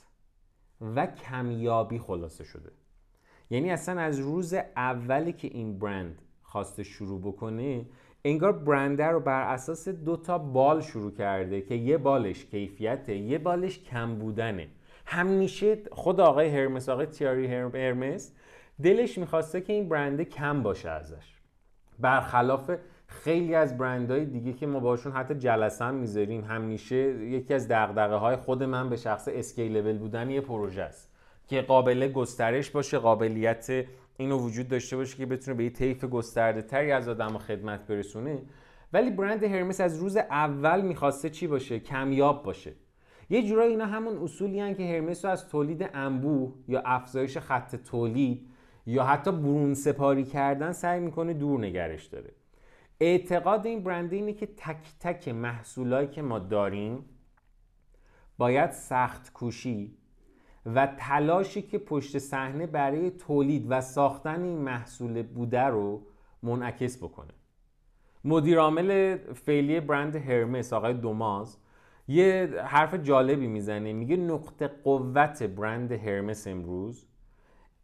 و 0.80 1.06
کمیابی 1.06 1.98
خلاصه 1.98 2.44
شده. 2.44 2.70
یعنی 3.50 3.70
اصلا 3.70 4.00
از 4.00 4.18
روز 4.18 4.54
اولی 4.76 5.32
که 5.32 5.48
این 5.48 5.78
برند 5.78 6.22
خواسته 6.42 6.82
شروع 6.82 7.20
بکنه 7.20 7.86
انگار 8.24 8.52
برنده 8.52 9.06
رو 9.06 9.20
بر 9.20 9.52
اساس 9.52 9.88
دو 9.88 10.16
تا 10.16 10.38
بال 10.38 10.80
شروع 10.80 11.10
کرده 11.10 11.60
که 11.60 11.74
یه 11.74 11.98
بالش 11.98 12.44
کیفیته 12.44 13.16
یه 13.16 13.38
بالش 13.38 13.78
کم 13.78 14.14
بودنه. 14.14 14.68
همیشه 15.06 15.78
خود 15.92 16.20
آقای 16.20 16.48
هرمس 16.48 16.88
آقای 16.88 17.06
تیاری 17.06 17.46
هرمس 17.46 18.32
دلش 18.82 19.18
می‌خواسته 19.18 19.60
که 19.60 19.72
این 19.72 19.88
برنده 19.88 20.24
کم 20.24 20.62
باشه 20.62 20.90
ازش. 20.90 21.34
برخلاف 21.98 22.70
خیلی 23.06 23.54
از 23.54 23.78
برندهای 23.78 24.24
دیگه 24.24 24.52
که 24.52 24.66
ما 24.66 24.80
باشون 24.80 25.12
حتی 25.12 25.34
جلسه 25.34 25.84
هم 25.84 25.94
می‌ذاریم 25.94 26.44
همیشه 26.44 26.96
یکی 27.24 27.54
از 27.54 27.68
دغدغه 27.68 28.14
های 28.14 28.36
خود 28.36 28.62
من 28.62 28.88
به 28.90 28.96
شخص 28.96 29.28
اسکیلبل 29.32 29.98
بودن 29.98 30.30
یه 30.30 30.40
پروژه 30.40 30.82
است 30.82 31.12
که 31.48 31.62
قابل 31.62 32.08
گسترش 32.08 32.70
باشه 32.70 32.98
قابلیت 32.98 33.84
اینو 34.20 34.38
وجود 34.38 34.68
داشته 34.68 34.96
باشه 34.96 35.16
که 35.16 35.26
بتونه 35.26 35.56
به 35.56 35.64
یه 35.64 35.70
طیف 35.70 36.04
گسترده 36.04 36.62
تری 36.62 36.92
از 36.92 37.08
آدم 37.08 37.38
خدمت 37.38 37.86
برسونه. 37.86 38.42
ولی 38.92 39.10
برند 39.10 39.44
هرمس 39.44 39.80
از 39.80 39.98
روز 39.98 40.16
اول 40.16 40.80
می‌خواسته 40.80 41.30
چی 41.30 41.46
باشه؟ 41.46 41.80
کمیاب 41.80 42.42
باشه. 42.42 42.72
یه 43.30 43.42
جورایی 43.42 43.70
اینا 43.70 43.86
همون 43.86 44.18
اصولی 44.18 44.60
هن 44.60 44.74
که 44.74 44.82
هرمس 44.82 45.24
رو 45.24 45.30
از 45.30 45.48
تولید 45.48 45.90
انبوه 45.94 46.54
یا 46.68 46.82
افزایش 46.84 47.38
خط 47.38 47.76
تولید 47.76 48.48
یا 48.86 49.04
حتی 49.04 49.32
برون 49.32 49.74
سپاری 49.74 50.24
کردن 50.24 50.72
سعی 50.72 51.00
می‌کنه 51.00 51.34
دور 51.34 51.60
نگرش 51.60 52.06
داره. 52.06 52.32
اعتقاد 53.00 53.66
این 53.66 53.82
برند 53.82 54.12
اینه 54.12 54.32
که 54.32 54.46
تک 54.46 54.98
تک 55.00 55.28
محصولایی 55.28 56.08
که 56.08 56.22
ما 56.22 56.38
داریم 56.38 57.04
باید 58.38 58.70
سخت 58.70 59.32
کوشی 59.32 59.97
و 60.66 60.86
تلاشی 60.98 61.62
که 61.62 61.78
پشت 61.78 62.18
صحنه 62.18 62.66
برای 62.66 63.10
تولید 63.10 63.66
و 63.68 63.80
ساختن 63.80 64.42
این 64.42 64.58
محصول 64.58 65.22
بوده 65.22 65.64
رو 65.64 66.02
منعکس 66.42 66.96
بکنه. 66.96 67.32
مدیر 68.24 68.58
عامل 68.58 69.16
فعلی 69.16 69.80
برند 69.80 70.16
هرمس 70.16 70.72
آقای 70.72 70.94
دوماز 70.94 71.56
یه 72.08 72.50
حرف 72.64 72.94
جالبی 72.94 73.46
می‌زنه. 73.46 73.92
میگه 73.92 74.16
نقطه 74.16 74.68
قوت 74.68 75.42
برند 75.42 75.92
هرمس 75.92 76.46
امروز 76.46 77.06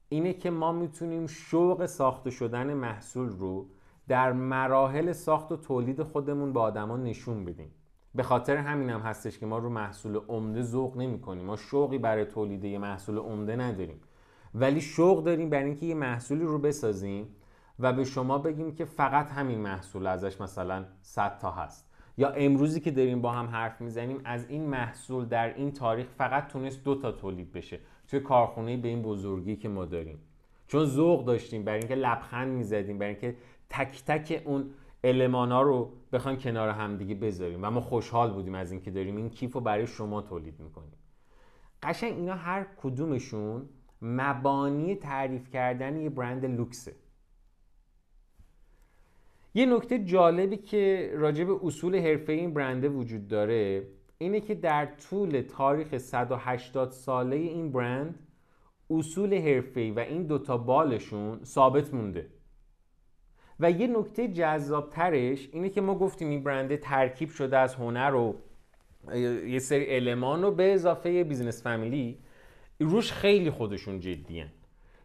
اینه 0.09 0.33
که 0.33 0.50
ما 0.50 0.73
می‌تونیم 0.73 1.26
شوق 1.26 1.87
ساخته 1.87 2.31
شدن 2.31 2.75
محصول 2.75 3.28
رو 3.28 3.66
در 4.09 4.33
مراحل 4.33 5.12
ساخت 5.12 5.52
و 5.52 5.57
تولید 5.57 6.02
خودمون 6.02 6.52
به 6.52 6.61
آدما 6.61 6.97
نشون 6.97 7.45
بدیم. 7.45 7.71
به 8.14 8.23
خاطر 8.23 8.56
همین 8.56 8.90
هم 8.90 9.00
هستش 9.00 9.38
که 9.38 9.47
ما 9.47 9.59
رو 9.59 9.71
محصول 9.71 10.16
عمده 10.16 10.62
ذوق 10.62 10.97
نمی 10.97 11.21
کنیم 11.21 11.44
ما 11.44 11.56
شوقی 11.56 11.99
برای 11.99 12.25
تولید 12.25 12.64
یه 12.64 12.78
محصول 12.78 13.18
عمده 13.18 13.56
نداریم. 13.56 14.00
ولی 14.54 14.80
شوق 14.80 15.25
داریم 15.25 15.50
برای 15.50 15.64
اینکه 15.64 15.87
یه 15.87 15.94
محصولی 15.94 16.44
رو 16.44 16.59
بسازیم 16.59 17.28
و 17.78 17.92
به 17.92 18.04
شما 18.04 18.38
بگیم 18.38 18.75
که 18.75 18.85
فقط 18.85 19.30
همین 19.30 19.59
محصول 19.59 20.06
ازش 20.06 20.40
مثلا 20.40 20.85
100 21.02 21.38
تا 21.38 21.50
هست. 21.50 21.90
یا 22.18 22.30
امروزی 22.30 22.80
که 22.80 22.90
داریم 22.90 23.21
با 23.21 23.33
هم 23.33 23.47
حرف 23.47 23.80
می‌زنیم 23.80 24.21
از 24.25 24.47
این 24.49 24.66
محصول 24.66 25.25
در 25.25 25.54
این 25.54 25.73
تاریخ 25.73 26.06
فقط 26.06 26.49
تونست 26.49 26.85
دو 26.85 26.94
تا 26.94 27.12
تولید 27.12 27.52
بشه. 27.52 27.80
توی 28.09 28.21
کارخونه 28.21 28.76
به 28.76 28.88
این 28.88 29.02
بزرگی 29.02 29.56
که 29.56 29.68
ما 29.68 29.85
داریم. 29.85 30.18
چون 30.66 30.85
ذوق 30.85 31.25
داشتیم 31.25 31.64
برای 31.64 31.78
اینکه 31.78 31.94
لبخند 31.94 32.49
می‌زدیم 32.49 32.99
برای 32.99 33.12
اینکه 33.12 33.37
تک 33.71 34.04
تک 34.04 34.42
اون 34.44 34.71
المانا 35.04 35.62
رو 35.62 35.92
بخوایم 36.12 36.38
کنار 36.38 36.68
همدیگه 36.68 37.14
بذاریم 37.14 37.58
و 37.62 37.70
ما 37.70 37.80
خوشحال 37.80 38.32
بودیم 38.32 38.54
از 38.54 38.73
اینکه 38.73 38.90
داریم 38.90 39.16
این 39.16 39.30
کیف 39.30 39.52
رو 39.52 39.61
برای 39.61 39.87
شما 39.87 40.23
تولید 40.23 40.61
می‌کنیم. 40.61 40.99
قشنگ 41.82 42.12
اینا 42.12 42.34
هر 42.34 42.66
کدومشون 42.82 43.68
مبانی 44.02 44.94
تعریف 44.94 45.50
کردن 45.50 45.96
یه 45.96 46.11
برند 46.11 46.44
لوکسه. 46.44 46.94
یه 49.54 49.66
نکته 49.66 50.04
جالبی 50.04 50.56
که 50.56 51.12
راجع 51.14 51.44
به 51.44 51.58
اصول 51.62 51.96
حرفه 51.96 52.32
این 52.32 52.54
برنده 52.54 52.88
وجود 52.88 53.28
داره 53.28 53.87
اینه 54.18 54.40
که 54.40 54.54
در 54.54 54.87
طول 54.87 55.40
تاریخ 55.40 55.99
180 55.99 56.90
ساله 56.90 57.37
این 57.37 57.73
برند 57.73 58.18
اصول 58.90 59.34
حرفه‌ای 59.34 59.90
و 59.90 59.99
این 59.99 60.23
دوتا 60.23 60.56
بالشون 60.56 61.44
ثابت 61.44 61.94
مونده. 61.94 62.26
و 63.64 63.71
یه 63.71 63.87
نکته 63.87 64.28
جذابترش 64.28 65.49
اینه 65.52 65.68
که 65.68 65.80
ما 65.80 65.94
گفتیم 65.94 66.28
این 66.28 66.42
برنده 66.42 66.76
ترکیب 66.76 67.28
شده 67.28 67.59
از 67.59 67.75
هنر 67.75 68.14
و 68.14 68.35
یه 69.47 69.59
سری 69.59 69.97
المان 69.97 70.44
و 70.44 70.50
به 70.50 70.75
اضافه 70.75 71.25
business 71.25 71.62
فامیلی 71.62 72.18
روش 72.80 73.12
خیلی 73.12 73.50
خودشون 73.50 74.00
جدین 74.00 74.49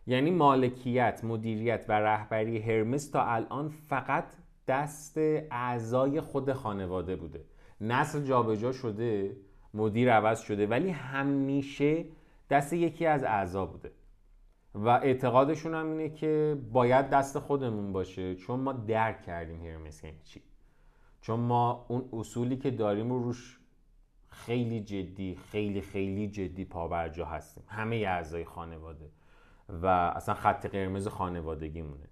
یعنی 0.07 0.31
مالکیت، 0.31 1.21
مدیریت 1.23 1.85
و 1.87 1.91
رهبری 1.91 2.59
هرمس 2.59 3.09
تا 3.09 3.23
الان 3.23 3.69
فقط 3.69 4.25
دست 4.67 5.17
اعضای 5.51 6.21
خود 6.21 6.53
خانواده 6.53 7.15
بوده. 7.15 7.43
نسل 7.81 8.23
جابجا 8.23 8.71
شده 8.71 9.37
مدیر 9.73 10.13
عوض 10.13 10.39
شده 10.39 10.67
ولی 10.67 10.89
همیشه 10.89 12.05
دست 12.49 12.73
یکی 12.73 13.05
از 13.05 13.23
اعضا 13.23 13.65
بوده. 13.65 13.91
و 14.75 14.87
اعتقادشون 14.87 15.75
هم 15.75 15.91
اینه 15.91 16.09
که 16.09 16.57
باید 16.71 17.09
دست 17.09 17.39
خودمون 17.39 17.93
باشه. 17.93 18.35
چون 18.35 18.59
ما 18.59 18.73
درک 18.73 19.21
کردیم 19.21 19.65
هرمس 19.65 20.03
یعنی 20.03 20.19
چی. 20.23 20.41
چون 21.21 21.39
ما 21.39 21.85
اون 21.87 22.09
اصولی 22.13 22.57
که 22.57 22.71
داریم 22.71 23.09
رو 23.09 23.23
روش 23.23 23.59
خیلی 24.29 24.81
جدی 24.81 25.35
خیلی 25.35 25.81
خیلی 25.81 26.27
جدی 26.27 26.65
پابرجا 26.65 27.25
هستیم. 27.25 27.63
همه 27.67 27.95
اعضای 27.95 28.45
خانواده. 28.45 29.09
و 29.69 29.85
اصلا 29.85 30.35
خط 30.35 30.65
قرمز 30.65 31.07
خانوادگیمونه. 31.07 32.09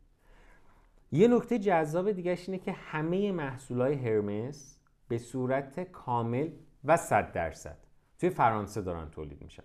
یه 1.12 1.28
نکته 1.28 1.60
جذاب 1.60 2.12
دیگه 2.12 2.38
اینه 2.48 2.60
که 2.60 2.72
همه 2.72 3.32
محصولای 3.32 3.94
هرمس 3.94 4.80
به 5.08 5.18
صورت 5.18 5.80
کامل 5.80 6.50
و 6.84 6.98
صد 6.98 7.32
درصد 7.32 7.78
توی 8.20 8.30
فرانسه 8.30 8.82
دارن 8.82 9.10
تولید 9.10 9.44
میشن. 9.44 9.64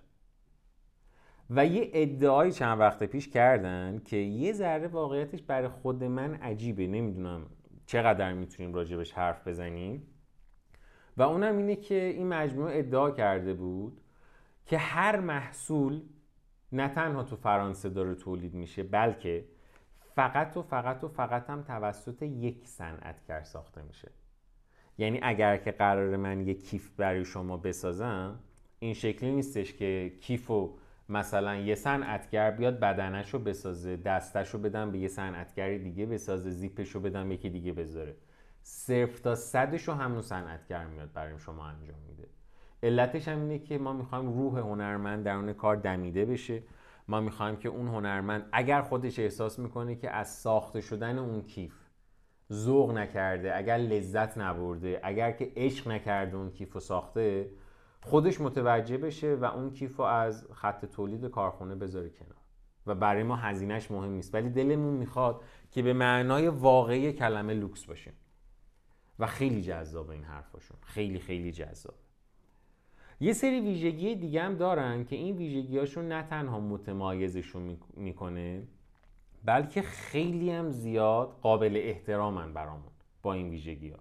و 1.55 1.67
یه 1.67 1.91
ادعای 1.93 2.53
چند 2.53 2.81
وقت 2.81 3.03
پیش 3.03 3.29
کردن 3.29 4.03
که 4.05 4.17
یه 4.17 4.53
ذره 4.53 4.89
واقعیتش 4.89 5.43
برای 5.43 5.69
خود 5.69 6.05
من 6.05 6.35
عجیبه. 6.35 6.87
نمی‌دونم 6.87 7.47
چقدر 7.87 8.33
می‌تونیم 8.33 8.75
راجبش 8.75 9.13
حرف 9.13 9.49
بزنیم. 9.49 10.03
و 11.17 11.23
اونم 11.23 11.57
اینه 11.57 11.77
که 11.77 11.95
این 11.95 12.29
مجموعه 12.29 12.79
ادعا 12.79 13.11
کرده 13.11 13.55
بود 13.55 14.01
که 14.67 14.79
هر 14.79 15.21
محصول 15.21 16.03
نه 16.73 16.89
تنها 16.89 17.23
تو 17.23 17.37
فرانسه 17.37 17.89
داره 17.89 18.15
تولید 18.15 18.55
میشه 18.55 18.83
بلکه 18.83 19.45
فقط 20.15 20.57
و 20.57 20.63
فقط 20.63 21.05
و 21.05 21.09
فقط 21.09 21.51
هم 21.51 21.63
توسط 21.63 22.23
یک 22.23 22.67
صنعتگر 22.67 23.43
ساخته 23.43 23.83
میشه. 23.83 24.11
یعنی 24.99 25.21
اگر 25.23 25.57
که 25.57 25.71
قرار 25.73 26.17
من 26.17 26.41
یک 26.41 26.69
کیف 26.69 26.91
برای 26.91 27.25
شما 27.25 27.57
بسازم 27.57 28.39
این 28.79 28.95
شکلی 28.95 29.33
نیستش 29.33 29.73
که 29.73 30.13
کیف 30.21 30.51
و 30.51 30.79
مثلا 31.09 31.57
یه 31.57 31.75
صنعتگر 31.75 32.51
بیاد 32.51 32.81
بدنش 32.81 33.35
رو 33.35 33.41
بسازه 33.41 33.97
دستش 33.97 34.51
رو 34.51 34.59
بدم 34.59 34.93
به 34.93 34.99
یه 34.99 35.09
صنعتگر 35.09 35.79
دیگه 35.79 36.07
بسازه 36.07 36.51
زیپش 36.51 36.91
رو 36.91 37.01
بدم 37.01 37.33
یکی 37.33 37.51
دیگه 37.51 37.73
بذاره. 37.73 38.17
صرف 38.63 39.21
تا 39.21 39.35
صدش 39.35 39.89
رو 39.89 39.95
همون 39.95 40.23
صنعتگر 40.23 40.87
میاد 40.87 41.13
برای 41.13 41.39
شما 41.39 41.67
انجام 41.67 41.99
میده. 42.09 42.29
علتش 42.83 43.29
هم 43.29 43.41
اینه 43.41 43.59
که 43.59 43.79
ما 43.79 43.93
می‌خوایم 43.93 44.33
روح 44.33 44.59
هنرمند 44.59 45.25
در 45.25 45.35
اون 45.35 45.53
کار 45.53 45.77
دمیده 45.77 46.25
بشه. 46.25 46.63
ما 47.09 47.21
می‌خوایم 47.21 47.57
که 47.57 47.69
اون 47.69 47.89
هنرمند 47.89 48.49
اگر 48.53 48.83
خودش 48.83 49.19
احساس 49.19 49.59
می‌کنه 49.59 49.95
که 49.95 50.11
از 50.11 50.29
ساخته 50.29 50.81
شدن 50.81 51.19
اون 51.19 51.43
کیف 51.43 51.75
ذوق 52.53 52.93
نکرده 52.93 53.57
اگر 53.57 53.77
لذت 53.77 54.39
نبرده 54.39 55.01
اگر 55.03 55.33
که 55.33 55.53
عشق 55.57 55.89
نکرده 55.89 56.37
اون 56.37 56.51
کیف 56.51 56.73
رو 56.73 56.81
ساخته 56.81 57.51
خودش 58.03 58.41
متوجه 58.41 58.99
بشه 58.99 59.35
و 59.35 59.45
اون 59.45 59.71
کیف 59.71 59.97
رو 59.97 60.05
از 60.05 60.47
خط 60.53 60.85
تولید 60.85 61.25
کارخونه 61.25 61.75
بذاره 61.75 62.11
کنار. 62.11 62.37
و 62.87 62.95
برای 62.95 63.23
ما 63.23 63.37
هزینهش 63.37 63.91
مهم 63.91 64.11
نیست. 64.11 64.35
ولی 64.35 64.51
دلمون 64.51 64.95
می‌خواد 64.95 65.43
که 65.71 65.83
به 65.83 65.93
معنای 65.93 66.49
واقعی 66.49 67.13
کلمه 67.13 67.55
لوکس 67.55 67.85
باشیم. 67.85 68.13
و 69.19 69.27
خیلی 69.27 69.63
جذاب 69.63 70.11
این 70.11 70.25
حرفاشون. 70.25 70.77
خیلی 70.81 71.19
خیلی 71.19 71.53
جذاب. 71.53 71.95
یه 73.21 73.33
سری 73.33 73.61
ویژگی 73.61 74.15
دیگه 74.15 74.43
هم 74.43 74.57
دارن 74.57 75.05
که 75.05 75.17
این 75.17 75.37
ویژگیهاشون 75.37 76.09
نه 76.09 76.23
تنها 76.23 76.61
متمایزشون 76.61 77.79
می‌کنه 77.97 78.63
بلکه 79.45 79.83
خیلی 79.83 80.51
هم 80.51 80.71
زیاد 80.71 81.39
قابل 81.43 81.81
احترامن 81.83 82.53
برامون 82.53 82.93
با 83.23 83.33
این 83.33 83.51
ویژگی 83.51 83.91
ها 83.91 83.99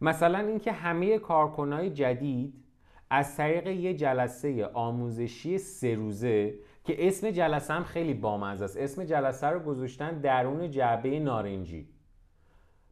مثلا 0.00 0.38
اینکه 0.38 0.72
همه 0.72 1.18
کارکنای 1.18 1.90
جدید 1.90 2.65
از 3.10 3.36
طریق 3.36 3.66
یه 3.66 3.94
جلسه 3.94 4.66
آموزشی 4.66 5.58
سه 5.58 5.94
روزه 5.94 6.54
که 6.84 7.08
اسم 7.08 7.30
جلسه 7.30 7.74
هم 7.74 7.84
خیلی 7.84 8.14
بامزه 8.14 8.64
است. 8.64 8.76
اسم 8.76 9.04
جلسه 9.04 9.46
رو 9.46 9.60
گذاشتن 9.60 10.20
درون 10.20 10.70
جعبه 10.70 11.20
نارنجی. 11.20 11.88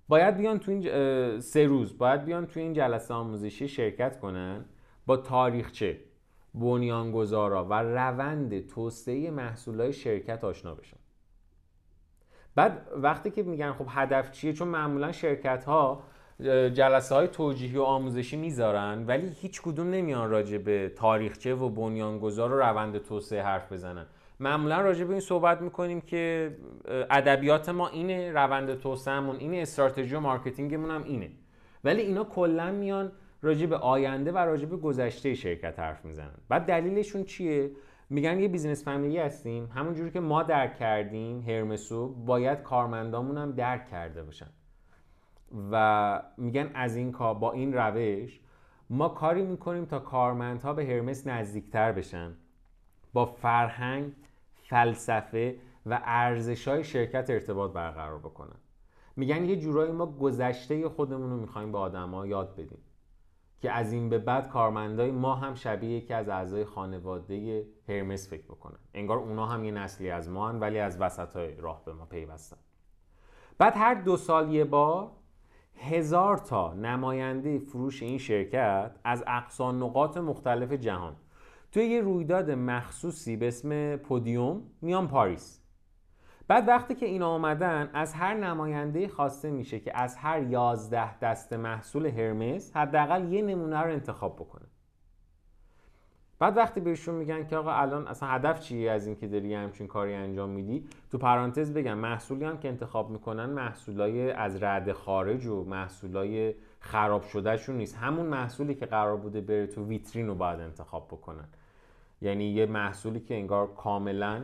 باید 0.09 0.37
بیان 0.37 0.59
تو 0.59 0.71
این 0.71 1.40
سه 1.40 1.66
روز 1.66 1.99
باید 1.99 2.25
بیان 2.25 2.47
تو 2.47 2.61
این 2.61 2.73
جلسه 2.73 3.14
آموزشی 3.14 3.68
شرکت 3.68 4.21
کنن 4.21 4.64
با 5.06 5.16
تاریخچه 5.16 6.00
بنیانگذارا 6.54 7.64
و 7.64 7.73
روند 7.75 8.66
توسعه 8.66 9.30
محصولات 9.30 9.90
شرکت 9.90 10.44
آشنا 10.44 10.75
بشن. 10.75 10.97
بعد 12.54 12.88
وقتی 12.97 13.30
که 13.30 13.42
میگن 13.42 13.73
خب 13.73 13.87
هدف 13.88 14.30
چیه؟ 14.30 14.52
چون 14.52 14.68
معمولا 14.68 15.12
شرکت 15.12 15.64
ها 15.64 16.02
جلسه 16.43 17.14
های 17.14 17.29
توجیهی 17.29 17.76
و 17.76 17.83
آموزشی 17.83 18.37
می‌ذارن 18.37 19.05
ولی 19.07 19.29
هیچ 19.41 19.62
کدوم 19.62 19.91
نمیان 19.91 20.31
راجع 20.31 20.59
به 20.59 20.93
تاریخچه 20.97 21.55
و 21.55 21.69
بنیانگذار 21.69 22.53
و 22.53 22.61
روند 22.61 22.99
توسعه 22.99 23.43
حرف 23.43 23.73
بزنن. 23.73 24.07
معمولا 24.41 24.81
راجع 24.81 25.05
به 25.05 25.11
این 25.11 25.21
صحبت 25.21 25.61
می‌کنیم 25.61 26.00
که 26.00 26.57
ادبیات 27.11 27.69
ما 27.69 27.88
اینه 27.88 28.33
روند 28.33 28.75
توسعهمون 28.75 29.37
اینه 29.37 29.57
استراتژی 29.57 30.14
و 30.14 30.21
مارکتینگمون 30.21 30.91
هم 30.91 31.05
اینه. 31.05 31.31
ولی 31.85 32.03
اینا 32.03 32.25
کلا 32.25 32.73
میان 32.73 33.12
راجع 33.43 33.67
به 33.67 33.76
آینده 33.76 34.33
و 34.33 34.38
راجع 34.38 34.67
به 34.67 34.76
گذشته 34.76 35.35
شرکت 35.35 35.79
حرف 35.79 36.05
می‌زنن. 36.05 36.35
بعد 36.49 36.67
دلیلشون 36.67 37.25
چیه؟ 37.25 37.71
میگن 38.11 38.41
یه 38.41 38.49
بیزینس 38.49 38.85
فامیلی 38.85 39.19
هستیم 39.19 39.71
همونجوری 39.75 40.11
که 40.11 40.21
ما 40.21 40.43
درک 40.43 40.76
کردیم 40.76 41.41
هرمسو 41.41 42.09
باید 42.09 42.62
کارمندامون 42.62 43.38
هم 43.38 43.53
درک 43.53 43.91
کرده 43.91 44.23
باشن. 44.23 44.47
و 45.73 46.23
میگن 46.37 46.71
از 46.75 46.97
این 46.97 47.13
کار 47.13 47.35
با 47.35 47.53
این 47.53 47.73
روش 47.73 48.41
ما 48.91 49.09
کاری 49.09 49.43
می‌کنیم 49.43 49.85
تا 49.85 49.99
کارمندها 49.99 50.73
به 50.73 50.87
هرمس 50.87 51.27
نزدیکتر 51.27 51.93
بشن. 51.93 52.35
با 53.13 53.27
فرهنگ 53.27 54.13
فلسفه 54.69 55.57
و 55.87 56.01
ارزش 56.05 56.69
های 56.69 56.85
شرکت 56.85 57.31
ارتباط 57.31 57.73
برقرار 57.73 58.19
بکنن. 58.19 58.57
میگن 59.17 59.45
یه 59.45 59.57
جورایی 59.57 59.93
ما 59.93 60.07
گذشته 60.07 60.89
خودمون 60.89 61.31
رو 61.31 61.37
می‌خوایم 61.37 61.73
به 61.73 61.79
آدما 61.79 62.27
یاد 62.27 62.53
بدیم 62.53 62.79
که 63.61 63.71
از 63.71 63.93
این 63.93 64.09
به 64.09 64.19
بعد 64.19 64.49
کارمندای 64.49 65.11
ما 65.11 65.35
هم 65.35 65.55
شبیه 65.55 65.91
یکی 65.91 66.15
از 66.15 66.29
اعضای 66.29 66.65
خانواده 66.65 67.67
هرمس 67.89 68.31
فکر 68.31 68.45
بکنن. 68.45 68.79
انگار 68.95 69.19
اونا 69.19 69.47
هم 69.47 69.65
یه 69.65 69.71
نسلی 69.71 70.11
از 70.11 70.31
ما 70.31 70.49
هن 70.49 70.61
ولی 70.61 70.79
از 70.79 71.01
وسط 71.01 71.37
های 71.37 71.55
راه 71.57 71.85
به 71.85 71.93
ما 71.93 72.05
پیوستن. 72.05 72.57
بعد 73.59 73.73
هر 73.77 73.95
دو 73.95 74.17
سال 74.17 74.51
یه 74.51 74.65
بار 74.65 75.11
هزار 75.76 76.38
تا 76.38 76.75
نماینده 76.75 77.59
فروش 77.59 78.02
این 78.02 78.19
شرکت 78.19 78.90
از 79.04 79.25
اقصا 79.26 79.73
نقاط 79.73 80.16
مختلف 80.16 80.73
جهان. 80.73 81.16
توی 81.73 81.85
یه 81.85 82.00
رویداد 82.00 82.50
مخصوصی 82.50 83.37
به 83.37 83.49
اسم 83.49 83.97
پودیوم 83.97 84.62
میان 84.83 85.09
پاریس. 85.09 85.61
بعد 86.49 86.69
وقتی 86.69 86.95
که 86.95 87.07
اینا 87.07 87.28
آمدن 87.28 87.90
از 87.95 88.14
هر 88.14 88.35
نماینده 88.35 89.09
خواسته 89.09 89.50
میشه 89.50 89.81
که 89.81 89.99
از 89.99 90.16
هر 90.16 90.43
یازده 90.43 91.19
دست 91.19 91.52
محصول 91.52 92.07
هرمس 92.07 92.76
حداقل 92.76 93.33
یه 93.33 93.43
نمونه 93.43 93.81
رو 93.81 93.93
انتخاب 93.93 94.37
بکنه. 94.37 94.66
بعد 96.38 96.57
وقتی 96.57 96.81
بهشون 96.81 97.14
میگن 97.14 97.47
که 97.47 97.57
آقا 97.57 97.73
الان 97.73 98.07
اصلا 98.07 98.29
هدف 98.29 98.61
چیه 98.61 98.91
از 98.91 99.07
اینکه 99.07 99.26
داری 99.29 99.55
همچین 99.55 99.87
کاری 99.87 100.14
انجام 100.14 100.50
میدی 100.50 100.85
تو 101.11 101.19
پرانتز 101.19 101.73
بگم 101.73 101.99
محصولی 101.99 102.45
هم 102.45 102.59
که 102.59 102.69
انتخاب 102.69 103.11
می‌کنن 103.11 103.47
محصولای 103.47 104.31
از 104.31 104.62
رد 104.62 104.93
خارج 104.93 105.47
و 105.47 105.64
محصولای 105.64 106.55
خراب 106.81 107.23
شدهشون 107.23 107.76
نیست. 107.76 107.97
همون 107.97 108.26
محصولی 108.26 108.75
که 108.75 108.87
قرار 108.87 109.17
بوده 109.17 109.41
بره 109.41 109.67
تو 109.67 109.87
ویترین 109.87 110.26
رو 110.26 110.35
باید 110.35 110.61
انتخاب 110.61 111.09
بکنن. 111.09 111.49
یعنی 112.21 112.45
یه 112.45 112.67
محصولی 112.67 113.21
که 113.21 113.35
انگار 113.35 113.75
کاملا 113.75 114.42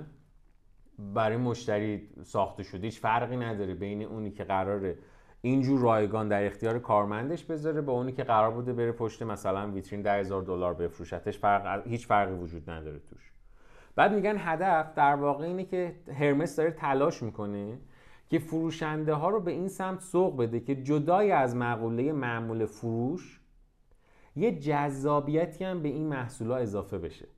برای 1.14 1.36
مشتری 1.36 2.08
ساخته 2.22 2.62
شده 2.62 2.86
هیچ 2.86 3.00
فرقی 3.00 3.36
نداره 3.36 3.74
بین 3.74 4.02
اونی 4.02 4.30
که 4.30 4.44
قراره 4.44 4.98
اینجور 5.42 5.80
رایگان 5.80 6.28
در 6.28 6.46
اختیار 6.46 6.78
کارمندش 6.78 7.44
بذاره 7.44 7.80
با 7.80 7.92
اونی 7.92 8.12
که 8.12 8.24
قرار 8.24 8.50
بوده 8.50 8.72
بره 8.72 8.92
پشت 8.92 9.22
مثلا 9.22 9.70
ویترین 9.70 10.02
10000 10.02 10.42
دلار 10.42 10.74
بفروشتش 10.74 11.38
فرق 11.38 11.86
هیچ 11.86 12.06
فرقی 12.06 12.34
وجود 12.34 12.70
نداره 12.70 12.98
توش. 12.98 13.32
بعد 13.96 14.12
میگن 14.12 14.34
هدف 14.38 14.94
در 14.94 15.14
واقع 15.14 15.44
اینه 15.44 15.64
که 15.64 15.96
هرمس 16.14 16.56
داره 16.56 16.70
تلاش 16.70 17.22
می‌کنه 17.22 17.78
که 18.30 18.38
فروشنده 18.38 19.14
ها 19.14 19.28
رو 19.28 19.40
به 19.40 19.50
این 19.50 19.68
سمت 19.68 20.00
سوق 20.00 20.36
بده 20.36 20.60
که 20.60 20.74
جدای 20.74 21.32
از 21.32 21.56
مقوله 21.56 22.12
معمول 22.12 22.66
فروش 22.66 23.40
یه 24.36 24.58
جذابیتی 24.58 25.64
هم 25.64 25.82
به 25.82 25.88
این 25.88 26.06
محصولا 26.06 26.56
اضافه 26.56 26.98
بشه. 26.98 27.28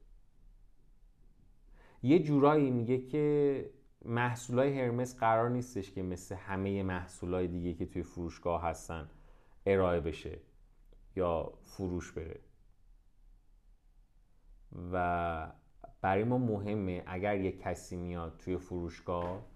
یه 2.03 2.19
جورایی 2.19 2.71
میگه 2.71 2.99
که 2.99 3.71
محصولای 4.05 4.81
هرمس 4.81 5.17
قرار 5.17 5.51
نیستش 5.51 5.91
که 5.91 6.03
مثل 6.03 6.35
همه 6.35 6.83
محصولای 6.83 7.49
دیگه 7.49 7.75
که 7.75 7.87
توی 7.87 8.03
فروشگاه 8.03 8.63
هستن 8.63 9.11
ارائه 9.67 10.01
بشه 10.01 10.39
یا 11.17 11.53
فروش 11.63 12.13
بره. 12.13 12.41
و 14.93 15.53
برای 16.01 16.25
ما 16.25 16.39
مهمه 16.39 17.03
اگر 17.07 17.41
یک 17.41 17.61
کسی 17.61 17.97
میاد 17.97 18.37
توی 18.39 18.57
فروشگاه 18.57 19.47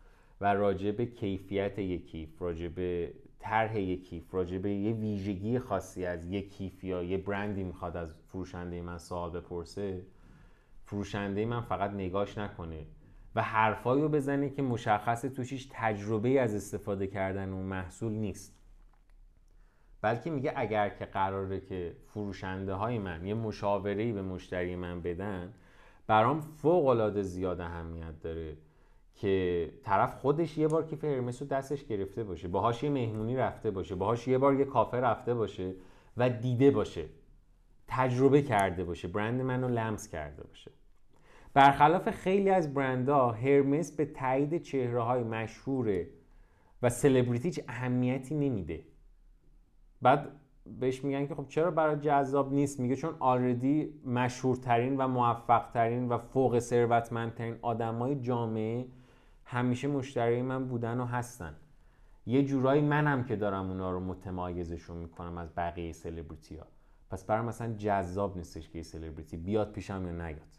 و 0.41 0.55
راجع 0.55 0.91
به 0.91 1.07
کیفیت 1.07 1.79
یک 1.79 2.11
کیف 2.11 2.43
راجع 2.43 2.69
به 2.69 3.15
طرح 3.39 3.79
یک 3.79 4.09
کیف 4.09 4.35
راجع 4.35 4.59
به 4.59 4.71
یه 4.71 4.93
ویژگی 4.93 5.59
خاصی 5.59 6.07
از 6.07 6.27
یک 6.27 6.53
کیف 6.55 6.85
یا 6.85 7.03
یه 7.03 7.19
برندی 7.19 7.65
می‌خواد 7.65 7.97
از 7.97 8.15
فروشنده 8.29 8.83
من 8.83 8.99
سوال 8.99 9.31
بپرسه 9.31 10.07
فروشنده 10.85 11.45
من 11.45 11.61
فقط 11.61 11.91
نگاش 11.91 12.39
نکنه. 12.39 12.87
و 13.37 13.43
حرفایی 13.43 14.03
رو 14.03 14.09
بزنه 14.09 14.51
که 14.51 14.63
مشخص 14.63 15.23
توش 15.23 15.53
هیچ 15.53 15.69
تجربه 15.73 16.41
از 16.41 16.55
استفاده 16.55 17.07
کردن 17.07 17.53
اون 17.53 17.67
محصول 17.67 18.13
نیست. 18.13 18.57
بلکه 20.03 20.31
میگه 20.31 20.53
اگر 20.57 20.89
که 20.89 21.05
قراره 21.05 21.61
که 21.61 21.97
فروشنده 22.07 22.75
های 22.75 22.99
من 22.99 23.27
یه 23.27 23.35
مشاوره 23.35 24.13
به 24.13 24.23
مشتری 24.23 24.77
من 24.77 25.03
بدن 25.03 25.55
برام 26.07 26.41
فوق 26.41 26.87
العاده 26.87 27.23
زیاد 27.23 27.61
اهمیت 27.61 28.21
داره 28.21 28.57
که 29.15 29.71
طرف 29.83 30.15
خودش 30.15 30.59
یه 30.59 30.69
بار 30.69 30.87
کیف 30.87 31.05
هرمس 31.05 31.43
رو 31.43 31.49
دستش 31.49 31.85
گرفته 31.85 32.25
باشه 32.25 32.49
باهاش 32.49 32.83
یه 32.83 32.91
مهمونی 32.91 33.37
رفته 33.37 33.71
باشه 33.71 33.95
باهاش 33.95 34.29
یه 34.29 34.39
بار 34.39 34.55
یه 34.55 34.65
کافه 34.65 34.97
رفته 34.97 35.35
باشه 35.35 35.75
و 36.17 36.31
دیده 36.31 36.71
باشه 36.71 37.05
تجربه 37.89 38.43
کرده 38.43 38.85
باشه 38.85 39.09
برند 39.09 39.41
منو 39.41 39.69
لمس 39.69 40.09
کرده 40.09 40.43
باشه. 40.43 40.71
برخلاف 41.57 42.11
خیلی 42.11 42.51
از 42.51 42.75
برندها 42.75 43.33
هرمس 43.33 43.93
به 43.93 44.05
تایید 44.05 44.63
چهره 44.63 45.03
های 45.03 45.23
مشهور 45.23 46.07
و 46.83 46.91
سلبریتی 46.91 47.63
اهمیتی 47.69 48.35
نمیده. 48.35 48.85
بعد 50.03 50.29
بهش 50.81 51.05
میگن 51.05 51.27
که 51.27 51.35
خب 51.35 51.49
چرا 51.49 51.71
برای 51.71 51.97
جذاب 51.97 52.53
نیست؟ 52.53 52.81
میگه 52.81 52.97
چون 52.97 53.17
آردی 53.19 54.01
مشهورترین 54.07 54.97
و 54.97 55.09
موفقترین 55.09 56.09
و 56.09 56.19
فوق 56.19 56.59
ثروتمندترین 56.59 57.57
آدمای 57.63 58.15
جامعه 58.15 58.87
همیشه 59.45 59.89
مشتری 59.89 60.43
من 60.43 60.69
بودن 60.69 61.01
و 61.01 61.05
هستن. 61.05 61.55
یه 62.27 62.45
جورایی 62.45 62.83
منم 62.83 63.25
که 63.25 63.37
دارم 63.37 63.69
اونا 63.69 63.91
رو 63.91 64.01
متمایزشون 64.01 64.97
می‌کنم 64.97 65.39
از 65.39 65.49
بقیه 65.57 65.93
سلبریتی 65.93 66.57
ها. 66.57 66.67
پس 67.11 67.25
برای 67.25 67.47
مثلا 67.47 67.75
جذاب 67.75 68.37
نیستش 68.37 68.69
که 68.69 68.79
یه 68.79 68.83
سلبریتی 68.83 69.37
بیاد 69.37 69.73
پیشم 69.73 70.03
یا 70.07 70.27
نیاد. 70.27 70.56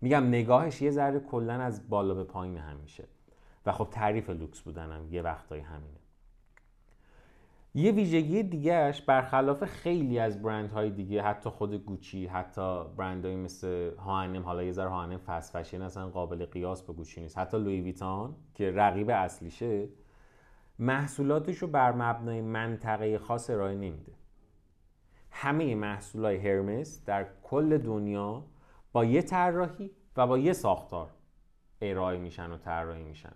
میگم 0.00 0.26
نگاهش 0.26 0.82
یه 0.82 0.90
ذره 0.90 1.20
کلا 1.20 1.54
از 1.54 1.88
بالا 1.88 2.14
به 2.14 2.24
پایین 2.24 2.56
همیشه. 2.56 3.04
و 3.66 3.72
خب 3.72 3.88
تعریف 3.90 4.30
لوکس 4.30 4.60
بودنم 4.60 5.08
یه 5.10 5.22
وقتایی 5.22 5.62
همینه. 5.62 5.98
یه 7.76 7.92
ویژگی 7.92 8.42
دیگهش 8.42 9.00
برخلاف 9.00 9.64
خیلی 9.64 10.18
از 10.18 10.42
برندهای 10.42 10.90
دیگه 10.90 11.22
حتی 11.22 11.50
خود 11.50 11.74
گوچی 11.74 12.26
حتی 12.26 12.84
برندهایی 12.96 13.36
مثل 13.36 13.96
H&M 13.96 14.42
حالا 14.42 14.62
یه 14.62 14.72
ذره 14.72 14.88
H&M 14.88 15.18
fast 15.18 15.58
fashion 15.58 15.82
اصلا 15.82 16.08
قابل 16.08 16.46
قیاس 16.46 16.82
به 16.82 16.92
گوچی 16.92 17.20
نیست. 17.20 17.38
حتی 17.38 17.58
لویی 17.58 17.80
ویتون 17.80 18.34
که 18.54 18.70
رقیب 18.70 19.10
اصلیشه 19.10 19.88
محصولاتش 20.78 21.58
رو 21.58 21.68
بر 21.68 21.92
مبنای 21.92 22.40
منطقه 22.40 23.18
خاص 23.18 23.50
ارائه 23.50 23.74
نمیده. 23.74 24.12
همه 25.30 25.74
محصولات 25.74 26.40
هرمس 26.40 27.04
در 27.04 27.26
کل 27.42 27.78
دنیا 27.78 28.44
با 28.94 29.04
یه 29.04 29.22
طراحی 29.22 29.90
و 30.16 30.26
با 30.26 30.38
یه 30.38 30.52
ساختار 30.52 31.10
ارائه 31.82 32.18
میشن 32.18 32.50
و 32.50 32.56
طراحی 32.56 33.02
میشن. 33.02 33.32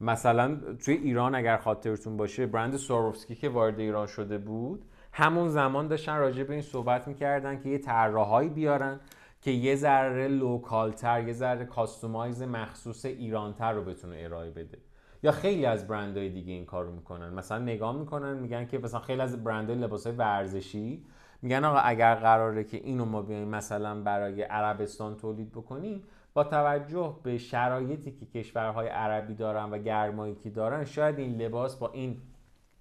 مثلا 0.00 0.56
توی 0.84 0.94
ایران 0.94 1.34
اگر 1.34 1.56
خاطرتون 1.56 2.16
باشه 2.16 2.46
برند 2.46 2.76
سواروفسکی 2.76 3.34
که 3.34 3.48
وارد 3.48 3.80
ایران 3.80 4.06
شده 4.06 4.38
بود 4.38 4.84
همون 5.12 5.48
زمان 5.48 5.88
داشتن 5.88 6.16
راجع 6.16 6.42
به 6.42 6.52
این 6.52 6.62
صحبت 6.62 7.08
می‌کردن 7.08 7.60
که 7.60 7.68
یه 7.68 7.78
طراحایی 7.78 8.48
بیارن 8.48 9.00
که 9.40 9.50
یه 9.50 9.76
ذره 9.76 10.28
لوکالتر 10.28 11.26
یه 11.26 11.32
ذره 11.32 11.64
کاستومایز 11.64 12.42
مخصوص 12.42 13.04
ایرانتر 13.04 13.72
رو 13.72 13.84
بتونه 13.84 14.16
ارائه 14.20 14.50
بده. 14.50 14.78
یا 15.22 15.32
خیلی 15.32 15.66
از 15.66 15.88
برندهای 15.88 16.28
دیگه 16.30 16.52
این 16.52 16.64
کارو 16.64 16.92
می‌کنن. 16.92 17.32
مثلا 17.32 17.58
نگاه 17.58 17.96
می‌کنن 17.96 18.38
میگن 18.38 18.66
که 18.66 18.78
مثلا 18.78 19.00
خیلی 19.00 19.20
از 19.20 19.44
برندهای 19.44 19.78
لباسهای 19.78 20.16
ورزشی 20.16 21.04
میگن 21.42 21.64
آقا 21.64 21.78
اگر 21.78 22.14
قراره 22.14 22.64
که 22.64 22.76
اینو 22.76 23.04
ما 23.04 23.22
بیایم 23.22 23.48
مثلا 23.48 24.00
برای 24.00 24.42
عربستان 24.42 25.16
تولید 25.16 25.52
بکنیم 25.52 26.02
با 26.34 26.44
توجه 26.44 27.16
به 27.22 27.38
شرایطی 27.38 28.10
که 28.10 28.26
کشورهای 28.26 28.88
عربی 28.88 29.34
دارن 29.34 29.70
و 29.70 29.78
گرمایی 29.78 30.34
که 30.34 30.50
دارن 30.50 30.84
شاید 30.84 31.18
این 31.18 31.42
لباس 31.42 31.76
با 31.76 31.90
این 31.92 32.16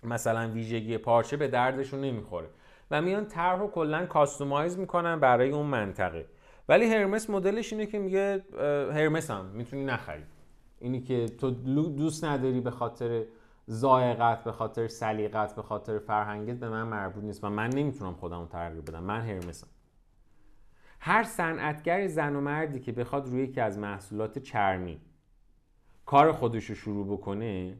مثلا 0.03 0.51
ویژگی 0.51 0.97
پارچه 0.97 1.37
به 1.37 1.47
دردشون 1.47 2.01
نمی‌خوره. 2.01 2.47
و 2.91 3.01
میان 3.01 3.25
طرح 3.25 3.59
رو 3.59 3.67
کلا 3.67 4.05
کاستومایز 4.05 4.79
می‌کنن 4.79 5.19
برای 5.19 5.49
اون 5.49 5.65
منطقه. 5.65 6.25
ولی 6.69 6.85
هرمس 6.85 7.29
مدلش 7.29 7.73
اینه 7.73 7.85
که 7.85 7.99
میگه 7.99 8.43
هرمس 8.93 9.31
هم 9.31 9.45
می‌تونی 9.45 9.85
نخری. 9.85 10.23
اینی 10.79 11.01
که 11.01 11.25
تو 11.25 11.51
دوست 11.89 12.25
نداری 12.25 12.61
به 12.61 12.71
خاطر 12.71 13.23
زائقت 13.67 14.43
به 14.43 14.51
خاطر 14.51 14.87
سلیقت 14.87 15.55
به 15.55 15.61
خاطر 15.61 15.99
فرهنگت 15.99 16.55
به 16.55 16.69
من 16.69 16.83
مربوط 16.83 17.23
نیست 17.23 17.43
و 17.43 17.49
من 17.49 17.69
نمی‌تونم 17.69 18.13
خودم 18.13 18.45
تغییر 18.45 18.81
بدم. 18.81 19.03
من 19.03 19.21
هرمسم 19.21 19.67
هر 20.99 21.23
صنعتگر 21.23 22.07
زن 22.07 22.35
و 22.35 22.41
مردی 22.41 22.79
که 22.79 22.91
بخواد 22.91 23.27
روی 23.27 23.43
یکی 23.43 23.61
از 23.61 23.79
محصولات 23.79 24.39
چرمی 24.39 25.01
کار 26.05 26.31
خودش 26.31 26.65
رو 26.65 26.75
شروع 26.75 27.17
بکنه 27.17 27.77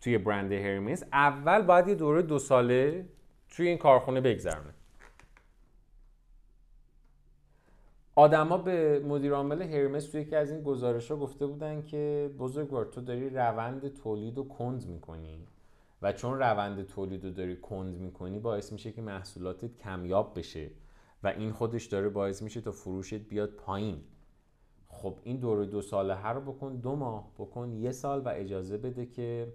توی 0.00 0.18
برند 0.18 0.52
هرمس 0.52 1.02
اول 1.12 1.62
باید 1.62 1.88
یه 1.88 1.94
دوره 1.94 2.22
دو 2.22 2.38
ساله 2.38 3.08
توی 3.48 3.68
این 3.68 3.78
کارخونه 3.78 4.20
بگذرونه. 4.20 4.74
آدما 8.14 8.58
به 8.58 8.98
مدیر 8.98 9.32
عامل 9.32 9.62
هرمس 9.62 10.04
توی 10.04 10.20
یکی 10.20 10.36
از 10.36 10.50
این 10.50 10.62
گزارش 10.62 11.10
ها 11.10 11.16
گفته 11.16 11.46
بودن 11.46 11.82
که 11.82 12.30
بزرگوار 12.38 12.84
تو 12.84 13.00
داری 13.00 13.30
روند 13.30 13.94
تولید 13.94 14.36
رو 14.36 14.48
کند 14.48 14.86
می‌کنی. 14.86 15.46
و 16.02 16.12
چون 16.12 16.38
روند 16.38 16.86
تولید 16.86 17.24
رو 17.24 17.30
داری 17.30 17.56
کند 17.56 17.98
می‌کنی 17.98 18.38
باعث 18.38 18.72
میشه 18.72 18.92
که 18.92 19.02
محصولاتت 19.02 19.76
کمیاب 19.76 20.38
بشه 20.38 20.70
و 21.22 21.26
این 21.26 21.52
خودش 21.52 21.86
داره 21.86 22.08
باعث 22.08 22.42
میشه 22.42 22.60
تا 22.60 22.72
فروشت 22.72 23.14
بیاد 23.14 23.50
پایین. 23.50 24.00
خب 24.88 25.18
این 25.22 25.36
دور 25.36 25.64
دو 25.64 25.82
ساله 25.82 26.14
هر 26.14 26.38
بکن 26.38 26.76
دو 26.76 26.96
ماه 26.96 27.32
بکن 27.38 27.72
یه 27.72 27.92
سال 27.92 28.20
و 28.20 28.28
اجازه 28.28 28.78
بده 28.78 29.06
که 29.06 29.52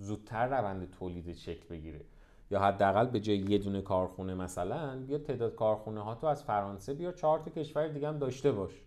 زودتر 0.00 0.46
روند 0.46 0.90
تولید 0.90 1.32
شکل 1.32 1.68
بگیره. 1.68 2.00
یا 2.50 2.60
حداقل 2.60 3.06
به 3.06 3.20
جای 3.20 3.36
یه 3.36 3.58
دونه 3.58 3.82
کارخونه 3.82 4.34
مثلا 4.34 5.02
بیا 5.06 5.18
تعداد 5.18 5.54
کارخونه 5.54 6.00
ها 6.00 6.14
تو 6.14 6.26
از 6.26 6.44
فرانسه 6.44 6.94
بیا 6.94 7.12
چهار 7.12 7.38
تا 7.38 7.50
کشور 7.50 7.88
دیگه 7.88 8.08
هم 8.08 8.18
داشته 8.18 8.52
باش. 8.52 8.82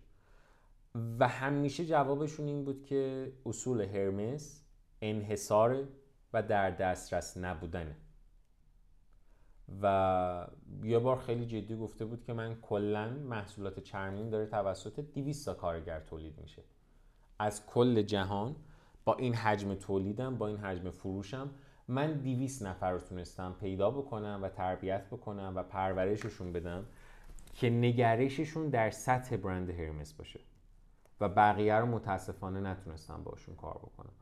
و 1.18 1.28
همیشه 1.28 1.86
جوابشون 1.86 2.46
این 2.46 2.64
بود 2.64 2.84
که 2.84 3.32
اصول 3.46 3.80
هرمس 3.80 4.64
انحصار 5.02 5.88
و 6.32 6.42
در 6.42 6.70
دسترس 6.70 7.36
نبودنه. 7.36 7.96
و 9.82 10.46
یه 10.82 10.98
بار 10.98 11.18
خیلی 11.18 11.46
جدی 11.46 11.76
گفته 11.76 12.04
بود 12.04 12.24
که 12.24 12.32
من 12.32 12.54
کلا 12.54 13.08
محصولات 13.08 13.80
چرمیم 13.80 14.30
داره 14.30 14.46
توسط 14.46 15.00
200 15.00 15.46
تا 15.46 15.54
کارگر 15.54 16.00
تولید 16.00 16.38
میشه. 16.40 16.62
از 17.38 17.66
کل 17.66 18.02
جهان 18.02 18.56
با 19.04 19.14
این 19.14 19.34
حجم 19.34 19.74
تولیدم 19.74 20.36
با 20.38 20.46
این 20.46 20.56
حجم 20.56 20.90
فروشم 20.90 21.50
من 21.90 22.12
200 22.12 22.66
نفر 22.66 22.92
رو 22.92 22.98
تونستم 22.98 23.56
پیدا 23.60 23.90
بکنم 23.90 24.40
و 24.42 24.48
تربیت 24.48 25.06
بکنم 25.06 25.52
و 25.56 25.62
پرورششون 25.62 26.52
بدم 26.52 26.84
که 27.54 27.70
نگرششون 27.70 28.68
در 28.68 28.90
سطح 28.90 29.36
برند 29.36 29.70
هرمس 29.70 30.12
باشه 30.12 30.40
و 31.20 31.28
بقیه 31.28 31.74
رو 31.74 31.86
متاسفانه 31.86 32.60
نتونستم 32.60 33.22
باشون 33.24 33.56
کار 33.56 33.78
بکنم. 33.78 34.12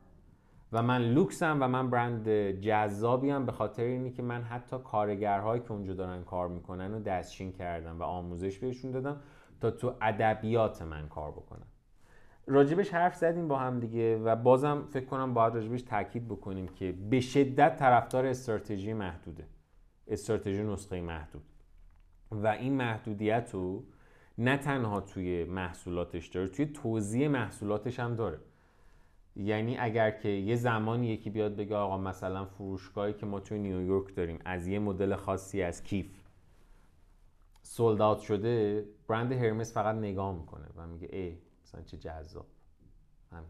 و 0.71 0.83
من 0.83 1.01
لوکسم 1.01 1.57
و 1.61 1.67
من 1.67 1.89
برند 1.89 2.29
جذابیم 2.51 3.45
به 3.45 3.51
خاطر 3.51 3.83
اینی 3.83 4.11
که 4.11 4.21
من 4.23 4.43
حتی 4.43 4.77
کارگرهایی 4.77 5.61
که 5.61 5.71
اونجا 5.71 5.93
دارن 5.93 6.23
کار 6.23 6.47
می‌کنن 6.47 6.93
و 6.93 6.99
دستچین 6.99 7.51
کردم 7.51 7.99
و 7.99 8.03
آموزش 8.03 8.59
بهشون 8.59 8.91
دادم 8.91 9.21
تا 9.61 9.71
تو 9.71 9.93
ادبیات 10.01 10.81
من 10.81 11.07
کار 11.07 11.31
بکنن 11.31 11.67
راجبش 12.49 12.93
حرف 12.93 13.15
زدیم 13.15 13.47
با 13.47 13.59
هم 13.59 13.79
دیگه 13.79 14.17
و 14.17 14.35
بازم 14.35 14.87
فکر 14.89 15.05
کنم 15.05 15.33
باید 15.33 15.53
راجبش 15.53 15.81
تاکید 15.81 16.27
بکنیم 16.27 16.67
که 16.67 16.91
به 17.09 17.19
شدت 17.19 17.75
طرفدار 17.75 18.25
استراتژی 18.25 18.93
محدوده. 18.93 19.43
استراتژی 20.07 20.63
نسخه 20.63 21.01
محدود. 21.01 21.41
و 22.31 22.47
این 22.47 22.73
محدودیت 22.73 23.49
رو 23.53 23.83
نه 24.37 24.57
تنها 24.57 25.01
توی 25.01 25.43
محصولاتش 25.43 26.27
داره 26.27 26.47
توی 26.47 26.65
توضیح 26.65 27.27
محصولاتش 27.27 27.99
هم 27.99 28.15
داره. 28.15 28.39
یعنی 29.35 29.77
اگر 29.77 30.11
که 30.11 30.29
یه 30.29 30.55
زمانی 30.55 31.07
یکی 31.07 31.29
بیاد 31.29 31.55
بگه 31.55 31.75
آقا 31.75 31.97
مثلا 31.97 32.45
فروشگاهی 32.45 33.13
که 33.13 33.25
ما 33.25 33.39
توی 33.39 33.59
نیویورک 33.59 34.15
داریم 34.15 34.39
از 34.45 34.67
یه 34.67 34.79
مدل 34.79 35.15
خاصی 35.15 35.61
از 35.61 35.83
کیف 35.83 36.23
sold 37.61 37.94
out 37.94 38.19
شده 38.19 38.85
برند 39.07 39.31
هرمس 39.31 39.73
فقط 39.73 39.95
نگاه 39.95 40.35
می‌کنه 40.35 40.65
و 40.75 40.87
میگه 40.87 41.09
ای 41.11 41.37
مثلا 41.69 41.81
چه 41.81 41.97
جذاب. 41.97 42.45
همین. 43.31 43.49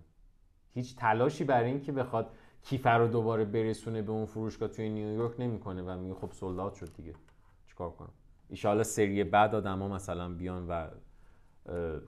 هیچ 0.74 0.96
تلاشی 0.96 1.44
برای 1.44 1.70
اینکه 1.70 1.92
بخواد 1.92 2.32
کیف 2.64 2.98
رو 2.98 3.08
دوباره 3.08 3.46
برسونه 3.46 4.02
به 4.02 4.12
اون 4.12 4.26
فروشگاه 4.26 4.70
توی 4.70 4.90
نیویورک 4.90 5.40
نمی‌کنه 5.40 5.82
و 5.82 5.98
میگه 6.00 6.14
خب 6.14 6.32
sold 6.32 6.56
out 6.56 6.74
شد 6.74 6.94
دیگه. 6.94 7.14
چیکار 7.68 7.92
کنم؟ 7.92 8.12
ایشالا 8.50 8.84
سری 8.84 9.24
بعد 9.24 9.56
آدما 9.56 9.88
مثلا 9.88 10.30
بیان 10.30 10.68
و 10.68 10.88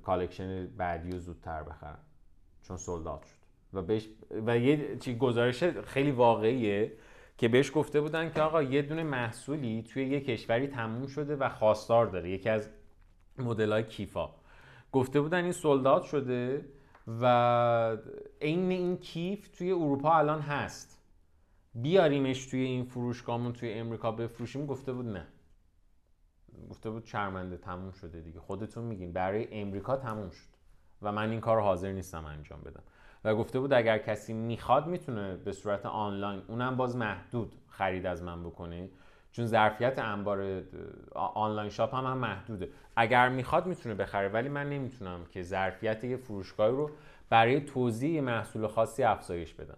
collection 0.03 0.67
بعدی 0.67 1.11
رو 1.11 1.19
زودتر 1.19 1.63
بخرن. 1.63 1.97
چون 2.61 2.77
sold 2.77 3.04
out 3.04 3.23
شد. 3.23 3.35
و 3.73 3.81
بهش 3.81 4.09
و 4.45 4.57
یه 4.57 4.97
چی 4.97 5.17
گزارش 5.17 5.63
خیلی 5.63 6.11
واقعیه 6.11 6.93
که 7.37 7.47
بهش 7.47 7.71
گفته 7.75 8.01
بودن 8.01 8.31
که 8.31 8.41
آقا 8.41 8.63
یه 8.63 8.81
دونه 8.81 9.03
محصولی 9.03 9.83
توی 9.83 10.09
یه 10.09 10.19
کشوری 10.19 10.67
تموم 10.67 11.07
شده 11.07 11.35
و 11.35 11.49
خواستار 11.49 12.05
داره. 12.05 12.29
یکی 12.29 12.49
از 12.49 12.69
مدل 13.37 13.71
های 13.71 13.83
کیفا. 13.83 14.29
گفته 14.91 15.21
بودن 15.21 15.43
این 15.43 15.51
سولدات 15.51 16.03
شده 16.03 16.65
و 17.21 17.97
عین 18.41 18.71
این 18.71 18.97
کیف 18.97 19.47
توی 19.47 19.71
اروپا 19.71 20.17
الان 20.17 20.39
هست. 20.39 21.01
بیاریمش 21.75 22.45
توی 22.45 22.59
این 22.59 22.83
فروشگاهمون 22.83 23.53
توی 23.53 23.73
امریکا 23.73 24.11
بفروشیم؟ 24.11 24.65
گفته 24.65 24.93
بود 24.93 25.05
نه. 25.05 25.27
گفته 26.69 26.89
بود 26.89 27.03
چرمنده 27.03 27.57
تموم 27.57 27.91
شده 27.91 28.21
دیگه. 28.21 28.39
خودتون 28.39 28.83
میگین. 28.83 29.13
برای 29.13 29.61
امریکا 29.61 29.97
تموم 29.97 30.29
شد. 30.29 30.51
و 31.01 31.11
من 31.11 31.29
این 31.29 31.39
کار 31.39 31.59
حاضر 31.59 31.91
نیستم 31.91 32.25
انجام 32.25 32.61
بدم. 32.61 32.83
و 33.23 33.35
گفته 33.35 33.59
بود 33.59 33.73
اگر 33.73 33.97
کسی 33.97 34.33
می‌خواد 34.33 34.87
می‌تونه 34.87 35.35
به 35.35 35.51
صورت 35.51 35.85
آنلاین 35.85 36.41
اونم 36.47 36.77
باز 36.77 36.95
محدود 36.95 37.55
خرید 37.67 38.05
از 38.05 38.23
من 38.23 38.43
بکنه. 38.43 38.89
چون 39.31 39.45
ظرفیت 39.45 39.99
انبار 39.99 40.63
آنلاین 41.15 41.69
شاپ 41.69 41.95
هم, 41.95 42.05
هم 42.05 42.17
محدوده. 42.17 42.69
اگر 42.95 43.29
می‌خواد 43.29 43.65
می‌تونه 43.65 43.95
بخره 43.95 44.29
ولی 44.29 44.49
من 44.49 44.69
نمی‌تونم 44.69 45.25
که 45.31 45.41
ظرفیت 45.41 46.03
یه 46.03 46.17
فروشگاهی 46.17 46.71
رو 46.71 46.91
برای 47.29 47.61
توضیح 47.61 48.21
محصول 48.21 48.67
خاصی 48.67 49.03
افزایش 49.03 49.53
بدم. 49.53 49.77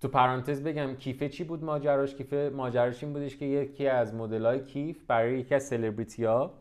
تو 0.00 0.08
پرانتز 0.08 0.62
بگم 0.62 0.94
کیفه 0.94 1.28
چی 1.28 1.44
بود 1.44 1.64
ماجراش؟ 1.64 2.14
کیفه 2.14 2.50
ماجراش 2.54 3.04
این 3.04 3.12
بودش 3.12 3.36
که 3.36 3.44
یکی 3.44 3.88
از 3.88 4.14
های 4.14 4.64
کیف 4.64 5.04
برای 5.04 5.38
یکی 5.38 5.54
از 5.54 5.62
سلبریتی 5.62 6.24
ها 6.24 6.54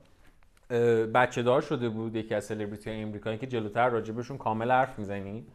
بچه 1.14 1.44
دار 1.44 1.62
شده 1.62 1.90
بود. 1.90 2.16
یکی 2.16 2.36
از 2.36 2.46
سلبریتی 2.46 2.90
های 2.90 3.02
امریکایی 3.02 3.38
که 3.38 3.48
جلوتر 3.48 3.90
راجبشون 3.90 4.38
کامل 4.38 4.72
حرف 4.72 5.00
می‌زنیم. 5.00 5.48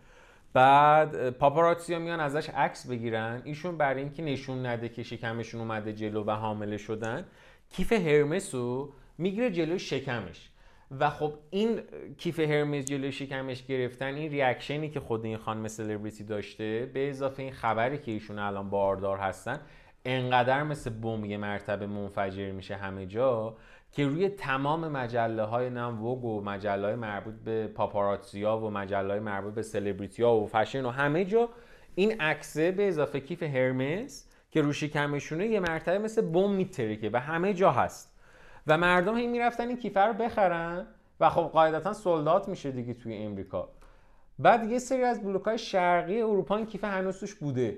بعد 0.55 1.31
پاپاراتسی 1.31 1.95
ها 1.95 1.99
میان 1.99 2.21
ازش 2.21 2.51
عکس 2.51 2.87
بگیرن. 2.87 3.43
ایشون 3.45 3.77
برای 3.77 4.03
اینکه 4.03 4.23
نشون 4.23 4.67
نده 4.67 4.89
که 4.89 5.03
شکمشون 5.03 5.61
اومده 5.61 5.93
جلو 5.93 6.25
و 6.25 6.31
حامله 6.31 6.77
شدن 6.77 7.27
کیف 7.71 7.93
هرمس 7.93 8.55
رو 8.55 8.93
می‌گیره 9.19 9.51
جلو 9.51 9.79
شکمش. 9.79 10.51
و 11.01 11.11
خب 11.11 11.33
این 11.51 11.81
کیف 12.19 12.41
هرمس 12.41 12.85
جلوی 12.85 13.13
شکمش 13.13 13.67
گرفتن 13.67 14.15
این 14.15 14.31
ریاکشنی 14.31 14.91
که 14.91 15.01
خود 15.01 15.25
این 15.25 15.37
خانم 15.37 15.69
سلبریتی 15.69 16.25
داشته 16.25 16.91
به 16.95 17.11
اضافه 17.11 17.43
این 17.43 17.53
خبری 17.53 17.99
که 17.99 18.13
ایشون 18.13 18.39
الان 18.39 18.71
باردار 18.71 19.19
هستن 19.19 19.61
انقدر 20.05 20.63
مثل 20.63 20.91
بمب 20.91 21.27
مرتبه 21.27 21.87
منفجر 21.87 22.51
میشه 22.51 22.77
همه 22.77 23.07
جا. 23.07 23.57
که 23.95 24.07
روی 24.07 24.29
تمام 24.29 24.89
مجله 24.89 25.43
های 25.43 25.71
نم 25.71 26.07
وگ 26.07 26.25
و 26.25 26.41
مجله 26.41 26.87
های 26.87 26.95
مربوط 26.95 27.35
به 27.35 27.67
پاپاراتزیا 27.67 28.59
و 28.59 28.71
مجله 28.71 29.09
های 29.09 29.21
مربوط 29.21 29.55
به 29.55 29.63
سلبریتی 29.63 30.23
ها 30.23 30.37
و 30.37 30.47
فشن 30.47 30.85
و 30.85 30.91
همه 30.91 31.25
جا 31.25 31.49
این 31.95 32.21
عکسه 32.21 32.73
به 32.73 32.89
اضافه 32.89 33.21
کیف 33.21 33.43
هرمس 33.43 34.29
که 34.51 34.63
روشی 34.63 34.89
کمشونه 34.89 35.47
یه 35.47 35.61
مرتبه 35.61 35.99
مثل 35.99 36.23
بم 36.23 36.51
میترکه 36.51 37.11
و 37.13 37.21
همه 37.21 37.55
جا 37.55 37.71
هست. 37.71 38.21
و 38.67 38.79
مردم 38.79 39.17
هی 39.17 39.27
می‌رفتن 39.27 39.69
این 39.69 39.77
کیفه 39.77 40.01
رو 40.01 40.13
بخرن 40.13 40.87
و 41.21 41.31
خب 41.31 41.43
قاعدتا 41.43 41.93
سولدات 41.93 42.49
میشه 42.49 42.71
دیگه 42.71 42.95
توی 42.95 43.17
امریکا. 43.17 43.69
بعد 44.39 44.71
یه 44.71 44.79
سری 44.79 45.03
از 45.03 45.23
بلوک 45.23 45.43
های 45.43 45.59
شرقی 45.59 46.23
اروپا 46.23 46.57
این 46.57 46.67
کیف 46.67 46.85
هنوز 46.85 47.21
توش 47.21 47.35
بوده 47.35 47.77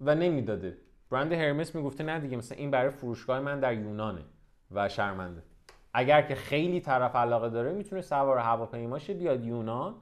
و 0.00 0.14
نمی‌داده. 0.14 0.76
برند 1.10 1.32
هرمس 1.32 1.74
می‌گفته 1.74 2.04
نه 2.04 2.18
دیگه 2.18 2.36
مثلا 2.36 2.58
این 2.58 2.70
برای 2.70 2.90
فروشگاه 2.90 3.40
من 3.40 3.60
در 3.60 3.74
یونانه. 3.74 4.22
و 4.70 4.88
شرمنده. 4.88 5.42
اگر 5.92 6.22
که 6.22 6.34
خیلی 6.34 6.80
طرف 6.80 7.16
علاقه 7.16 7.50
داره 7.50 7.72
می‌تونه 7.72 8.02
سوار 8.02 8.38
هواپیماشه 8.38 9.14
بیاد 9.14 9.44
یونان 9.44 9.94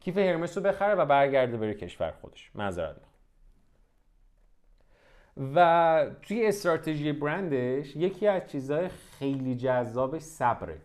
کیف 0.00 0.18
هرمس 0.18 0.56
رو 0.56 0.62
بخره 0.62 0.94
و 0.94 1.06
برگرده 1.06 1.56
بره 1.56 1.74
کشور 1.74 2.10
خودش. 2.10 2.50
معذرت 2.54 2.96
و 5.54 6.06
توی 6.22 6.46
استراتژی 6.46 7.12
برندش 7.12 7.96
یکی 7.96 8.26
از 8.26 8.46
چیزهای 8.46 8.88
خیلی 8.88 9.56
جذابش 9.56 10.22
صبره. 10.22 10.80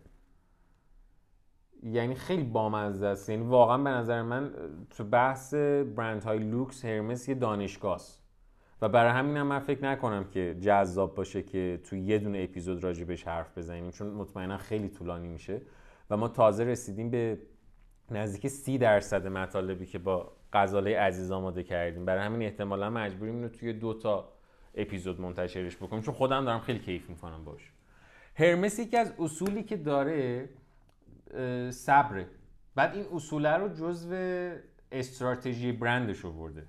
یعنی 1.83 2.15
خیلی 2.15 2.43
بامزه 2.43 3.07
است. 3.07 3.29
یعنی 3.29 3.43
واقعا 3.43 3.77
به 3.77 3.89
نظر 3.89 4.21
من 4.21 4.53
تو 4.89 5.03
بحث 5.03 5.53
برند 5.95 6.23
های 6.23 6.39
لوکس 6.39 6.85
هرمس 6.85 7.29
یه 7.29 7.35
دانشگاه 7.35 8.01
و 8.81 8.89
برای 8.89 9.11
همینم 9.11 9.47
من 9.47 9.59
فکر 9.59 9.83
نکنم 9.83 10.23
که 10.23 10.57
جذاب 10.61 11.15
باشه 11.15 11.43
که 11.43 11.79
تو 11.83 11.95
یه 11.95 12.19
دونه 12.19 12.39
اپیزود 12.39 12.83
راجبش 12.83 13.23
حرف 13.23 13.57
بزنیم 13.57 13.91
چون 13.91 14.07
مطمئنا 14.07 14.57
خیلی 14.57 14.89
طولانی 14.89 15.27
میشه. 15.27 15.61
و 16.09 16.17
ما 16.17 16.27
تازه 16.27 16.63
رسیدیم 16.63 17.09
به 17.09 17.37
نزدیک 18.11 18.47
سی 18.47 18.77
درصد 18.77 19.27
مطالبی 19.27 19.85
که 19.85 19.99
با 19.99 20.31
غزاله 20.53 20.99
عزیز 20.99 21.31
آماده 21.31 21.63
کردیم. 21.63 22.05
برای 22.05 22.25
همین 22.25 22.41
احتمالا 22.41 22.89
مجبوریم 22.89 23.35
اینو 23.35 23.49
توی 23.49 23.73
دو 23.73 23.93
تا 23.93 24.33
اپیزود 24.75 25.21
منتشرش 25.21 25.77
بکنم 25.77 26.01
چون 26.01 26.13
خودم 26.13 26.45
دارم 26.45 26.59
خیلی 26.59 26.79
کیف 26.79 27.09
می‌کنم 27.09 27.45
باش 27.45 27.71
هرمس 28.35 28.79
یکی 28.79 28.97
از 28.97 29.13
اصولی 29.19 29.63
که 29.63 29.77
داره 29.77 30.49
صبره. 31.71 32.27
بعد 32.75 32.95
این 32.95 33.05
اصوله 33.13 33.49
رو 33.49 33.69
جزو 33.69 34.15
استراتژی 34.91 35.71
برندش 35.71 36.21
برده 36.21 36.63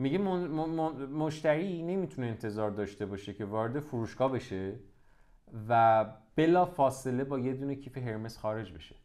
میگه 0.00 0.18
مشتری 0.18 1.82
نمی‌تونه 1.82 2.26
انتظار 2.26 2.70
داشته 2.70 3.06
باشه 3.06 3.34
که 3.34 3.44
وارد 3.44 3.80
فروشگاه 3.80 4.32
بشه 4.32 4.78
و 5.68 6.04
بلا 6.36 6.64
فاصله 6.64 7.24
با 7.24 7.38
یه 7.38 7.54
دونه 7.54 7.74
کیف 7.74 7.98
هرمس 7.98 8.38
خارج 8.38 8.72
بشه. 8.72 8.96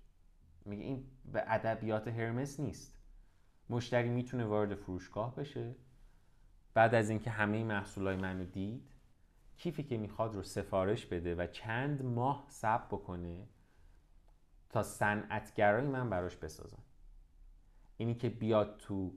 میگه 0.66 0.84
این 0.84 1.04
به 1.34 1.44
ادبیات 1.48 2.08
هرمس 2.08 2.60
نیست. 2.60 2.98
مشتری 3.70 4.10
می‌تونه 4.10 4.46
وارد 4.46 4.76
فروشگاه 4.76 5.36
بشه. 5.36 5.76
بعد 6.74 6.96
از 6.96 7.10
اینکه 7.10 7.30
همه 7.30 7.64
محصولای 7.64 8.16
منو 8.16 8.46
دید 8.46 8.92
کیفی 9.58 9.84
که 9.84 9.98
می‌خواد 9.98 10.36
رو 10.36 10.44
سفارش 10.44 11.06
بده 11.06 11.36
و 11.36 11.48
چند 11.48 12.06
ماه 12.06 12.46
صبر 12.48 12.86
بکنه 12.86 13.48
تا 14.70 14.84
صنعتگرای 14.84 15.88
من 15.88 16.10
براش 16.10 16.36
بسازن 16.36 16.84
اینی 17.98 18.16
که 18.16 18.30
بیاد 18.30 18.78
تو 18.78 19.12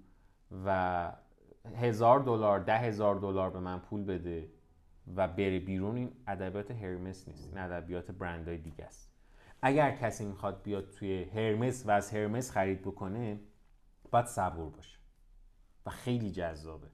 و 0.65 1.13
هزار 1.77 2.21
دلار 2.21 2.61
ده 2.61 2.79
هزار 2.79 3.15
دلار 3.15 3.51
به 3.51 3.61
من 3.61 3.79
پول 3.79 4.05
بده 4.05 4.49
و 5.17 5.29
بره 5.29 5.59
بیرون 5.59 5.97
این 5.97 6.13
ادبیات 6.27 6.71
هرمس 6.71 7.29
نیست. 7.29 7.49
این 7.49 7.59
ادبیات 7.59 8.11
برندهای 8.11 8.59
دیگه 8.59 8.85
است. 8.85 9.13
اگر 9.63 9.97
کسی 9.97 10.25
می‌خواد 10.25 10.63
بیاد 10.63 10.91
توی 10.91 11.25
هرمس 11.25 11.87
و 11.87 11.91
از 11.91 12.11
هرمس 12.11 12.51
خرید 12.51 12.83
بکنه 12.83 13.41
باید 14.11 14.27
صبور 14.27 14.71
باشه 14.71 14.99
و 15.87 15.91
خیلی 15.91 16.31
جذابه. 16.31 16.89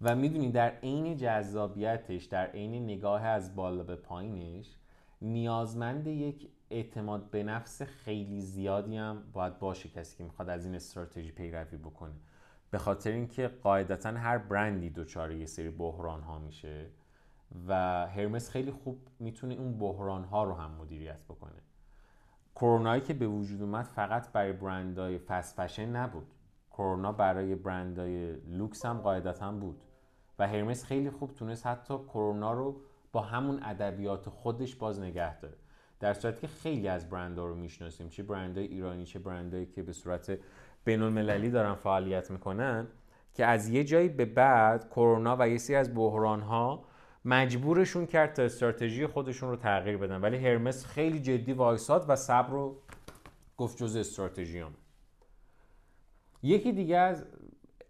و 0.00 0.14
می‌دونی 0.16 0.50
در 0.50 0.70
عین 0.70 1.16
جذابیتش 1.16 2.24
در 2.24 2.46
عین 2.46 2.84
نگاه 2.84 3.22
از 3.22 3.56
بالا 3.56 3.82
به 3.82 3.96
پایینش 3.96 4.76
نیازمند 5.22 6.06
یک 6.06 6.48
اعتماد 6.70 7.30
به 7.30 7.42
نفس 7.42 7.82
خیلی 7.82 8.40
زیادی 8.40 8.96
هم 8.96 9.22
باید 9.32 9.58
باشه 9.58 9.88
کسی 9.88 10.16
که 10.16 10.24
می‌خواد 10.24 10.48
از 10.48 10.64
این 10.64 10.74
استراتژی 10.74 11.32
پیروی 11.32 11.76
بکنه. 11.76 12.14
به 12.70 12.78
خاطر 12.78 13.10
اینکه 13.10 13.48
قاعدتا 13.48 14.10
هر 14.10 14.38
برندی 14.38 14.90
دچار 14.90 15.32
یه 15.32 15.46
سری 15.46 15.70
بحران 15.70 16.22
ها 16.22 16.38
میشه 16.38 16.86
و 17.68 17.74
هرمس 18.06 18.50
خیلی 18.50 18.70
خوب 18.70 18.98
می‌تونه 19.18 19.54
اون 19.54 19.78
بحران 19.78 20.24
ها 20.24 20.44
رو 20.44 20.54
هم 20.54 20.70
مدیریت 20.70 21.24
بکنه. 21.28 21.62
کرونایی 22.54 23.00
که 23.00 23.14
به 23.14 23.26
وجود 23.26 23.62
اومد 23.62 23.84
فقط 23.84 24.32
برای 24.32 24.52
برندهای 24.52 25.18
فست 25.18 25.60
فشن 25.60 25.96
نبود. 25.96 26.26
کرونا 26.70 27.12
برای 27.12 27.54
برندهای 27.54 28.32
لوکس 28.32 28.86
هم 28.86 28.98
قاعدتا 28.98 29.52
بود 29.52 29.82
و 30.38 30.48
هرمس 30.48 30.84
خیلی 30.84 31.10
خوب 31.10 31.34
تونست 31.34 31.66
حتی 31.66 31.98
کرونا 31.98 32.52
رو 32.52 32.80
با 33.12 33.20
همون 33.20 33.62
ادبیات 33.62 34.28
خودش 34.28 34.74
باز 34.74 35.00
نگه 35.00 35.40
داره. 35.40 35.56
در 36.00 36.14
صورتی 36.14 36.40
که 36.40 36.46
خیلی 36.46 36.88
از 36.88 37.10
برندها 37.10 37.46
رو 37.46 37.54
می‌شناسیم 37.54 38.08
چه 38.08 38.22
برندهای 38.22 38.66
ایرانی 38.66 39.04
چه 39.04 39.18
برندهایی 39.18 39.66
که 39.66 39.82
به 39.82 39.92
صورت 39.92 40.38
بین 40.86 41.02
المللی 41.02 41.50
دارن 41.50 41.74
فعالیت 41.74 42.30
می‌کنن 42.30 42.86
که 43.34 43.46
از 43.46 43.68
یه 43.68 43.84
جایی 43.84 44.08
به 44.08 44.24
بعد 44.24 44.88
کرونا 44.90 45.36
و 45.40 45.48
یه 45.48 45.58
سری 45.58 45.76
از 45.76 45.94
بحران 45.94 46.40
ها 46.40 46.84
مجبورشون 47.24 48.06
کرد 48.06 48.32
تا 48.32 48.42
استراتژی 48.42 49.06
خودشون 49.06 49.50
رو 49.50 49.56
تغییر 49.56 49.96
بدن. 49.96 50.20
ولی 50.20 50.36
هرمس 50.36 50.86
خیلی 50.86 51.20
جدی 51.20 51.52
وایساد 51.52 52.04
و 52.08 52.16
صبر 52.16 52.50
رو 52.50 52.82
گفت 53.56 53.78
جز 53.78 53.96
استراتژیام. 53.96 54.74
یکی 56.42 56.72
دیگه 56.72 56.96
از 56.96 57.24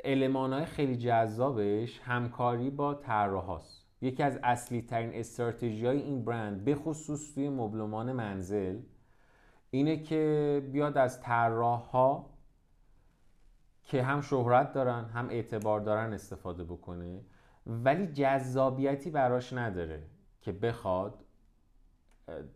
های 0.04 0.64
خیلی 0.64 0.96
جذابش 0.96 2.00
همکاری 2.00 2.70
با 2.70 2.94
طراحاست 2.94 3.86
یکی 4.00 4.22
از 4.22 4.38
اصلی 4.42 4.82
ترین 4.82 5.10
استراتژی 5.14 5.86
های 5.86 6.02
این 6.02 6.24
برند 6.24 6.64
به 6.64 6.74
خصوص 6.74 7.34
توی 7.34 7.48
مبلمان 7.48 8.12
منزل 8.12 8.78
اینه 9.70 9.96
که 10.02 10.62
بیاد 10.72 10.98
از 10.98 11.20
طراح 11.20 11.80
ها 11.80 12.35
که 13.86 14.02
هم 14.02 14.20
شهرت 14.20 14.72
دارن 14.72 15.04
هم 15.04 15.28
اعتبار 15.28 15.80
دارن 15.80 16.12
استفاده 16.12 16.64
بکنه 16.64 17.20
ولی 17.66 18.06
جذابیتی 18.06 19.10
براش 19.10 19.52
نداره 19.52 20.02
که 20.40 20.52
بخواد 20.52 21.24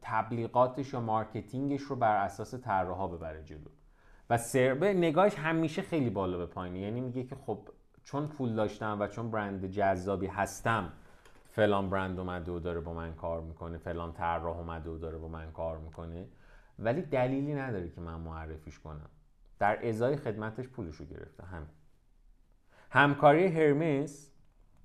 تبلیغاتش 0.03 0.93
یا 0.93 1.01
مارکتینگش 1.01 1.81
رو 1.81 1.97
بر 1.97 2.25
اساس 2.25 2.55
طراحا 2.55 3.07
ببره 3.07 3.45
جلو. 3.45 3.71
و 4.31 4.37
سربه 4.37 4.95
نگاهش 4.95 5.35
همیشه 5.35 5.83
خیلی 5.83 6.11
بالا 6.11 6.39
به 6.39 6.47
پایینه. 6.47 6.79
یعنی 6.79 7.01
میگه 7.01 7.25
که 7.25 7.35
خب 7.35 7.69
چون 8.05 8.27
پول 8.29 8.55
داشتم 8.55 8.97
و 9.01 9.07
چون 9.07 9.31
برند 9.31 9.67
جذابی 9.67 10.27
هستم 10.27 10.93
فلان 11.51 11.91
برند 11.91 12.19
اومده 12.19 12.53
و 12.53 12.59
داره 12.59 12.81
با 12.81 12.95
من 12.95 13.15
کار 13.15 13.41
می‌کنه 13.41 13.79
فلان 13.79 14.13
طراح 14.13 14.59
اومده 14.59 14.91
و 14.91 14.99
داره 14.99 15.19
با 15.19 15.29
من 15.29 15.53
کار 15.53 15.79
می‌کنه. 15.79 16.29
ولی 16.79 17.03
دلیلی 17.03 17.55
نداره 17.55 17.89
که 17.89 18.01
من 18.01 18.21
معرفیش 18.21 18.79
کنم. 18.79 19.11
در 19.61 19.89
ازای 19.89 20.17
خدمتش 20.17 20.69
پولش 20.69 20.97
رو 20.97 21.07
گرفته. 21.07 21.45
همین 21.45 21.69
همکاری 22.91 23.47
هرمس 23.47 24.31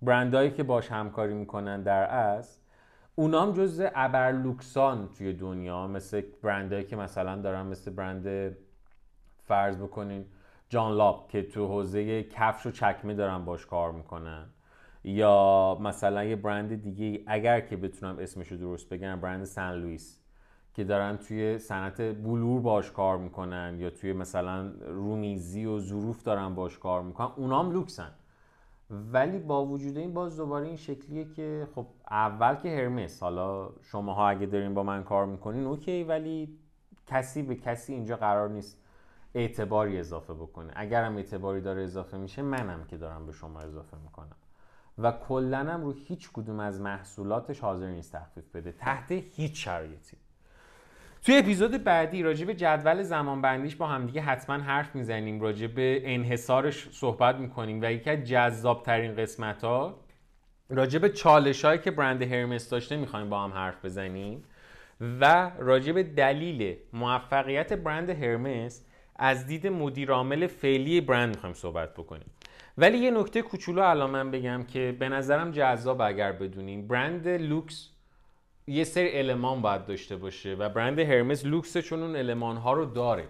برندهایی 0.02 0.52
که 0.52 0.64
باش 0.64 0.92
همکاری 0.92 1.34
می‌کنن 1.34 1.84
در 1.84 2.04
اصل 2.04 2.62
اونام 3.16 3.54
جز 3.54 3.82
ابرلوکسان 3.96 5.10
توی 5.10 5.34
دنیا 5.34 5.88
مثل 5.88 6.22
برندهایی 6.44 6.86
که 6.86 6.96
مثلا 6.96 7.42
دارن 7.42 7.66
مثل 7.66 7.92
برند 7.92 8.56
فرض 9.38 9.78
بکنین 9.78 10.26
جان 10.70 10.92
لاب 10.92 11.30
که 11.30 11.44
تو 11.44 11.68
حوزه 11.68 12.24
کفش 12.24 12.66
و 12.66 12.72
چکمه 12.72 13.14
دارن 13.14 13.46
باش 13.46 13.66
کار 13.66 13.92
می‌کنن. 13.92 14.46
یا 15.04 15.78
مثلا 15.82 16.24
یه 16.24 16.36
برند 16.36 16.82
دیگه 16.82 17.24
اگر 17.28 17.60
که 17.60 17.78
بتونم 17.78 18.20
اسمش 18.20 18.48
رو 18.52 18.58
درست 18.58 18.90
بگم 18.90 19.20
برند 19.22 19.44
سن 19.44 19.72
لوئیس. 19.72 20.25
که 20.76 20.84
دارن 20.84 21.18
توی 21.18 21.60
صنعت 21.60 22.02
بلور 22.02 22.62
باش 22.62 22.92
کار 22.92 23.18
می‌کنن 23.18 23.78
یا 23.80 23.90
توی 23.90 24.14
مثلا 24.14 24.72
رومیزی 24.88 25.66
و 25.66 25.80
ظروف 25.80 26.24
دارن 26.24 26.56
باش 26.56 26.80
کار 26.80 27.02
می‌کنن 27.02 27.32
اونام 27.36 27.72
لوکسن. 27.72 28.12
ولی 28.90 29.40
با 29.40 29.66
وجود 29.66 29.98
این 29.98 30.14
باز 30.14 30.38
دوباره 30.38 30.68
این 30.68 30.76
شکلیه 30.76 31.26
که 31.34 31.68
خب 31.76 31.86
اول 32.12 32.56
که 32.56 32.70
هرمس 32.70 33.24
حالا 33.24 33.70
شماها 33.82 34.30
اگه 34.30 34.46
دارین 34.46 34.74
با 34.74 34.84
من 34.84 35.04
کار 35.04 35.26
می‌کنین 35.26 35.66
okay 35.66 36.04
ولی 36.04 36.58
کسی 37.08 37.44
به 37.44 37.56
کسی 37.56 37.94
اینجا 37.94 38.18
قرار 38.18 38.50
نیست 38.50 38.82
اعتباری 39.34 40.00
اضافه 40.00 40.34
بکنه. 40.34 40.74
اگرم 40.76 41.16
اعتباری 41.16 41.62
داره 41.62 41.84
اضافه 41.84 42.18
میشه 42.18 42.42
منم 42.42 42.86
که 42.86 42.98
دارم 42.98 43.26
به 43.26 43.32
شما 43.32 43.60
اضافه 43.60 43.98
می‌کنم. 43.98 44.36
و 44.98 45.12
کلنم 45.12 45.84
رو 45.84 45.92
هیچ 45.92 46.32
کدوم 46.34 46.60
از 46.60 46.82
محصولاتش 46.82 47.60
حاضر 47.60 47.88
نیست 47.88 48.12
تخفیف 48.12 48.56
بده 48.56 48.72
تحت 48.72 49.12
هیچ 49.12 49.66
شرایطی. 49.66 50.18
توی 51.26 51.38
اپیزود 51.38 51.84
بعدی 51.84 52.24
راجع 52.24 52.46
به 52.46 52.54
جدول 52.54 53.04
زمان 53.04 53.42
بندیش 53.42 53.76
با 53.76 53.88
همدیگه 53.88 54.22
حتما 54.22 54.56
حرف 54.56 54.96
می‌زنیم 54.96 55.42
راجع 55.42 55.68
به 55.68 56.02
انحصارش 56.04 56.90
صحبت 56.92 57.36
می‌کنیم 57.36 57.80
و 57.82 57.92
یکی 57.92 58.10
از 58.10 58.24
جذاب 58.24 58.84
ترین 58.84 59.16
قسمت 59.16 59.64
ها 59.64 60.00
راجع 60.70 61.00
به 61.00 61.10
چالش 61.10 61.66
هایی 61.66 61.80
که 61.80 61.92
برند 61.92 62.22
هرمس 62.22 62.70
داشته 62.70 62.98
می‌خوایم 62.98 63.30
با 63.30 63.44
هم 63.44 63.54
حرف 63.54 63.86
بزنیم 63.86 64.44
و 65.22 65.52
راجع 65.60 65.92
به 65.92 66.04
دلیل 66.04 66.76
موفقیت 66.94 67.74
برند 67.74 68.10
هرمس 68.10 68.86
از 69.16 69.48
دید 69.48 69.68
مدیرعامل 69.68 70.48
فعلی 70.48 71.02
برند 71.02 71.36
می‌خوایم 71.36 71.56
صحبت 71.56 71.94
بکنیم. 71.94 72.30
ولی 72.78 72.98
یه 72.98 73.12
نکته 73.12 73.42
کوچولو 73.42 73.82
الان 73.82 74.10
من 74.10 74.32
بگم 74.32 74.64
که 74.64 74.96
به 75.00 75.10
نظرم 75.10 75.52
جذاب 75.52 76.02
اگر 76.02 76.32
بدونیم 76.32 76.88
برند 76.88 77.28
لوکس 77.28 77.95
یه 78.68 78.84
سری 78.84 79.20
المان 79.20 79.62
باید 79.62 79.86
داشته 79.86 80.18
باشه 80.18 80.56
و 80.56 80.70
برند 80.70 81.00
هرمس 81.00 81.46
لوکس 81.46 81.78
چون 81.78 82.04
اون 82.04 82.16
المان 82.16 82.58
ها 82.58 82.74
رو 82.74 82.86
داره. 82.86 83.28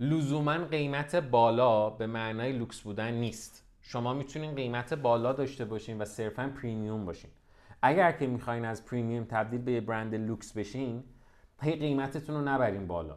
لزوما 0.00 0.58
قیمت 0.58 1.16
بالا 1.16 1.90
به 1.90 2.06
معنای 2.06 2.52
لوکس 2.52 2.80
بودن 2.80 3.14
نیست. 3.14 3.64
شما 3.82 4.14
می‌تونین 4.14 4.54
قیمت 4.54 4.94
بالا 4.94 5.32
داشته 5.32 5.64
باشین 5.64 5.98
و 5.98 6.04
صرفا 6.04 6.52
premium 6.62 7.04
باشین. 7.04 7.30
اگر 7.82 8.12
که 8.12 8.26
می‌خواین 8.26 8.64
از 8.64 8.84
premium 8.86 9.24
تبدیل 9.24 9.60
به 9.60 9.80
برند 9.80 10.14
لوکس 10.14 10.52
بشین 10.52 11.04
هی 11.62 11.76
قیمتتون 11.76 12.36
رو 12.36 12.42
نبرین 12.42 12.86
بالا. 12.86 13.16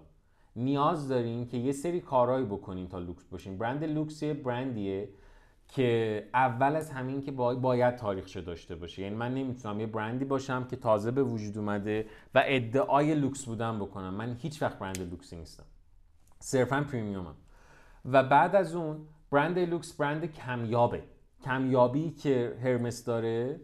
نیاز 0.56 1.10
داریم 1.10 1.48
که 1.48 1.58
یه 1.58 1.72
سری 1.72 2.02
کارهایی 2.02 2.46
بکنیم 2.46 2.88
تا 2.88 3.00
لوکس 3.00 3.24
باشیم 3.24 3.58
برند 3.58 3.84
لوکس 3.84 4.24
یه 4.24 4.34
برندیه. 4.34 5.10
که 5.76 6.30
اول 6.34 6.76
از 6.76 6.92
همین 6.92 7.22
که 7.22 7.32
باید 7.32 7.96
تاریخچه 7.96 8.42
داشته 8.42 8.76
باشه. 8.76 9.02
یعنی 9.02 9.16
من 9.16 9.34
نمی‌تونم 9.34 9.80
یه 9.80 9.88
برندی 9.88 10.26
باشم 10.26 10.64
که 10.64 10.76
تازه 10.76 11.12
به 11.12 11.24
وجود 11.24 11.58
اومده 11.58 12.06
و 12.36 12.44
ادعای 12.46 13.16
لوکس 13.16 13.46
بودن 13.46 13.80
بکنم. 13.80 14.14
من 14.14 14.38
هیچ 14.40 14.62
وقت 14.62 14.80
برند 14.80 15.10
لوکسی 15.12 15.36
نیستم. 15.36 15.64
صرفا 16.40 16.86
premium 16.92 17.26
م. 17.26 17.36
و 18.06 18.24
بعد 18.24 18.56
از 18.56 18.76
اون 18.76 19.08
برند 19.32 19.60
لوکس 19.60 19.94
برند 19.94 20.34
کمیابه. 20.34 21.04
کمیابی 21.46 22.12
که 22.12 22.58
هرمس 22.64 23.06
داره 23.06 23.60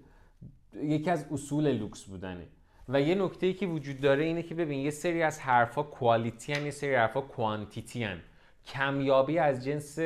یکی 0.73 1.09
از 1.09 1.25
اصول 1.31 1.71
لوکس 1.71 2.03
بودنه. 2.03 2.47
و 2.89 3.01
یه 3.01 3.15
نکته 3.15 3.47
ای 3.47 3.53
که 3.53 3.67
وجود 3.67 4.01
داره 4.01 4.23
اینه 4.23 4.43
که 4.43 4.55
ببین 4.55 4.79
یه 4.79 4.89
سری 4.91 5.23
از 5.23 5.39
حرفا 5.39 5.83
کوالیتی 5.83 6.53
هن 6.53 6.65
یه 6.65 6.71
سری 6.71 6.95
حرفا 6.95 7.21
کوانتیتی 7.21 8.03
هن 8.03 8.21
کمیابی 8.65 9.39
از 9.39 9.65
جنس 9.65 9.99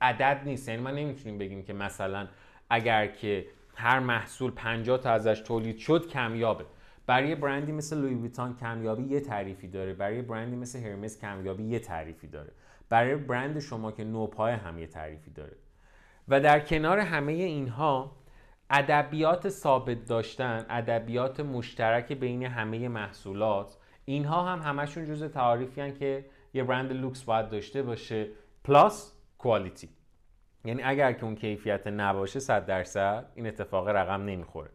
عدد 0.00 0.40
نیست. 0.44 0.68
یعنی 0.68 0.82
ما 0.82 0.90
نمی‌تونیم 0.90 1.38
بگیم 1.38 1.62
که 1.62 1.72
مثلا 1.72 2.28
اگر 2.70 3.06
که 3.06 3.46
هر 3.74 3.98
محصول 3.98 4.50
50 4.50 4.98
تا 4.98 5.10
ازش 5.10 5.40
تولید 5.40 5.78
شد 5.78 6.08
کمیابه. 6.08 6.64
برای 7.06 7.34
برندی 7.34 7.72
مثل 7.72 7.98
لوی 7.98 8.14
ویتان 8.14 8.56
کمیابی 8.56 9.02
یه 9.02 9.20
تعریفی 9.20 9.68
داره. 9.68 9.94
برای 9.94 10.22
برندی 10.22 10.56
مثل 10.56 10.78
هرمس 10.78 11.20
کمیابی 11.20 11.64
یه 11.64 11.78
تعریفی 11.78 12.26
داره. 12.26 12.52
برای 12.88 13.16
برند 13.16 13.58
شما 13.58 13.92
که 13.92 14.04
نوپای 14.04 14.52
هم 14.52 14.78
یه 14.78 14.86
تعریفی 14.86 15.30
داره. 15.30 15.56
و 16.28 16.40
در 16.40 16.60
کنار 16.60 16.98
همه 16.98 17.32
اینها 17.32 18.16
ادبیات 18.70 19.48
ثابت 19.48 20.04
داشتن 20.04 20.66
ادبیات 20.70 21.40
مشترک 21.40 22.12
بین 22.12 22.42
همه 22.42 22.88
محصولات 22.88 23.76
اینها 24.04 24.42
هم 24.42 24.58
همشون 24.62 25.04
جز 25.04 25.24
تعریفی 25.24 25.92
که 25.92 26.24
یه 26.56 26.64
برند 26.64 26.92
لوکس 26.92 27.22
باید 27.22 27.48
داشته 27.48 27.82
باشه 27.82 28.28
plus 28.64 29.12
quality. 29.38 29.88
یعنی 30.64 30.82
اگر 30.82 31.12
که 31.12 31.24
اون 31.24 31.34
کیفیت 31.34 31.86
نباشه 31.86 32.40
100 32.40 32.66
درصد 32.66 33.26
این 33.34 33.46
اتفاق 33.46 33.88
رقم 33.88 34.24
نمی‌خوره. 34.24 34.70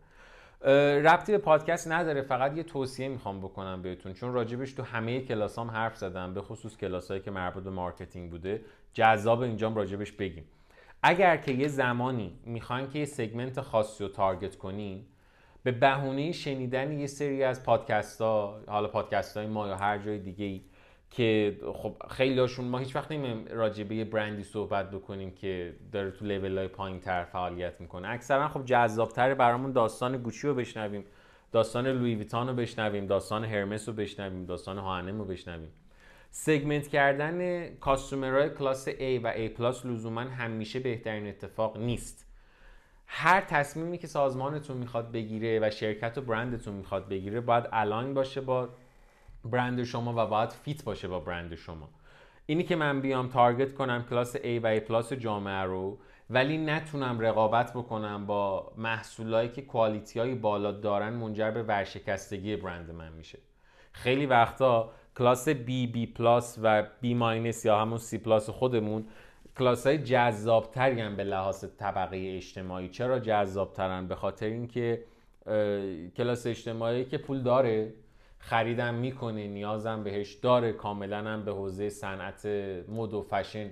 ربطی 1.01 1.31
به 1.31 1.37
پادکست 1.37 1.91
نداره 1.91 2.21
فقط 2.21 2.57
یه 2.57 2.63
توصیه 2.63 3.07
می‌خوام 3.07 3.39
بکنم 3.39 3.81
بهتون 3.81 4.13
چون 4.13 4.33
راجبش 4.33 4.73
تو 4.73 4.83
همه 4.83 5.21
کلاسام 5.21 5.71
حرف 5.71 5.97
زدم 5.97 6.33
به 6.33 6.41
خصوص 6.41 6.77
کلاسایی 6.77 7.21
که 7.21 7.31
مربوط 7.31 7.63
به 7.63 7.69
marketing 7.69 8.31
بوده. 8.31 8.61
جذاب 8.93 9.41
اینجام 9.41 9.75
راجبش 9.75 10.11
بگیم. 10.11 10.45
اگر 11.03 11.37
که 11.37 11.51
یه 11.51 11.67
زمانی 11.67 12.39
می‌خواین 12.45 12.89
که 12.89 12.99
یه 12.99 13.05
سگمنت 13.05 13.61
خاصی 13.61 14.03
رو 14.03 14.09
تارگت 14.09 14.55
کنین 14.55 15.05
به 15.63 15.71
بهونه 15.71 16.31
شنیدن 16.31 16.99
یه 16.99 17.07
سری 17.07 17.43
از 17.43 17.63
پادکست 17.63 18.21
ها 18.21 18.61
حالا 18.67 18.87
پادکست 18.87 19.37
های 19.37 19.47
ما 19.47 19.67
یا 19.67 19.75
هر 19.75 19.97
جای 19.97 20.19
دیگه 20.19 20.45
ای 20.45 20.61
که 21.11 21.57
خب 21.73 21.95
خیلی 22.09 22.39
هاشون 22.39 22.65
ما 22.65 22.77
هیچ 22.77 22.95
وقت 22.95 23.11
نمیم 23.11 23.45
راجع 23.49 23.83
به 23.83 23.95
یه 23.95 24.05
برندی 24.05 24.43
صحبت 24.43 24.91
بکنیم 24.91 25.31
که 25.31 25.75
داره 25.91 26.11
تو 26.11 26.25
لیول 26.25 26.57
های 26.57 26.67
پایین 26.67 26.99
تر 26.99 27.23
فعالیت 27.23 27.81
می‌کنه. 27.81 28.09
اکثرا 28.09 28.47
خب 28.47 28.65
جذابتر 28.65 29.33
برامون 29.33 29.71
داستان 29.71 30.17
گوچی 30.17 30.47
رو 30.47 30.53
بشنویم 30.53 31.05
داستان 31.51 31.87
لوی 31.87 32.15
ویتان 32.15 32.47
رو 32.47 32.53
بشنویم 32.53 33.07
داستان 33.07 33.43
هرمس 33.43 33.89
رو 33.89 33.95
بشنویم 33.95 34.45
داستان 34.45 34.77
هانم 34.77 35.17
رو 35.19 35.25
بشنویم. 35.25 35.69
segment 36.29 36.87
کردن 36.87 37.67
customer 37.75 38.34
های 38.34 38.49
کلاس 38.49 38.89
A 38.89 39.19
و 39.23 39.33
A 39.33 39.49
plus 39.49 39.85
لزوما 39.85 40.21
همیشه 40.21 40.79
بهترین 40.79 41.27
اتفاق 41.27 41.77
نیست. 41.77 42.27
هر 43.07 43.41
تصمیمی 43.41 43.97
که 43.97 44.07
سازمانتون 44.07 44.77
می‌خواد 44.77 45.11
بگیره 45.11 45.59
و 45.59 45.69
شرکت 45.69 46.17
و 46.17 46.21
برندتون 46.21 46.73
می‌خواد 46.73 47.09
بگیره 47.09 47.41
باید 47.41 47.63
align 47.71 48.13
باشه 48.13 48.41
با 48.41 48.69
برند 49.45 49.83
شما 49.83 50.13
و 50.17 50.27
باید 50.27 50.49
fit 50.49 50.83
باشه 50.83 51.07
با 51.07 51.19
برند 51.19 51.55
شما. 51.55 51.89
اینی 52.45 52.63
که 52.63 52.75
من 52.75 53.01
بیام 53.01 53.27
target 53.29 53.73
کنم 53.73 54.05
کلاس 54.09 54.35
A 54.35 54.59
و 54.63 54.77
A 54.77 54.79
plus 54.79 55.13
جامعه 55.13 55.63
رو 55.63 55.97
ولی 56.29 56.57
نتونم 56.57 57.19
رقابت 57.19 57.73
بکنم 57.73 58.25
با 58.25 58.71
محصولایی 58.77 59.49
که 59.49 59.61
quality 59.61 60.19
های 60.19 60.35
بالا 60.35 60.71
دارن 60.71 61.13
منجر 61.13 61.51
به 61.51 61.63
ورشکستگی 61.63 62.55
برند 62.55 62.91
من 62.91 63.13
میشه. 63.13 63.39
خیلی 63.91 64.25
وقتا 64.25 64.91
کلاس 65.17 65.49
B، 65.49 65.87
B 65.87 66.05
plus 66.05 66.59
و 66.61 66.83
B 67.01 67.13
minus 67.13 67.65
یا 67.65 67.79
همون 67.79 67.97
C 67.97 68.17
plus 68.17 68.49
خودمون 68.49 69.07
کلاس 69.57 69.87
های 69.87 69.97
جذابتری 69.97 71.01
هم 71.01 71.15
به 71.15 71.23
لحاظ 71.23 71.65
طبقه 71.77 72.33
اجتماعی. 72.35 72.89
چرا 72.89 73.19
جذابترن؟ 73.19 74.07
به 74.07 74.15
خاطر 74.15 74.45
اینکه 74.45 75.03
کلاس 76.17 76.47
اجتماعی 76.47 77.05
که 77.05 77.17
پول 77.17 77.41
داره 77.41 77.93
خریدم 78.41 78.93
می‌کنه 78.93 79.47
نیازم 79.47 80.03
بهش 80.03 80.33
داره 80.33 80.73
کاملا 80.73 81.17
هم 81.17 81.45
به 81.45 81.51
حوزه 81.51 81.89
صنعت 81.89 82.45
مد 82.89 83.13
و 83.13 83.21
فشن 83.21 83.69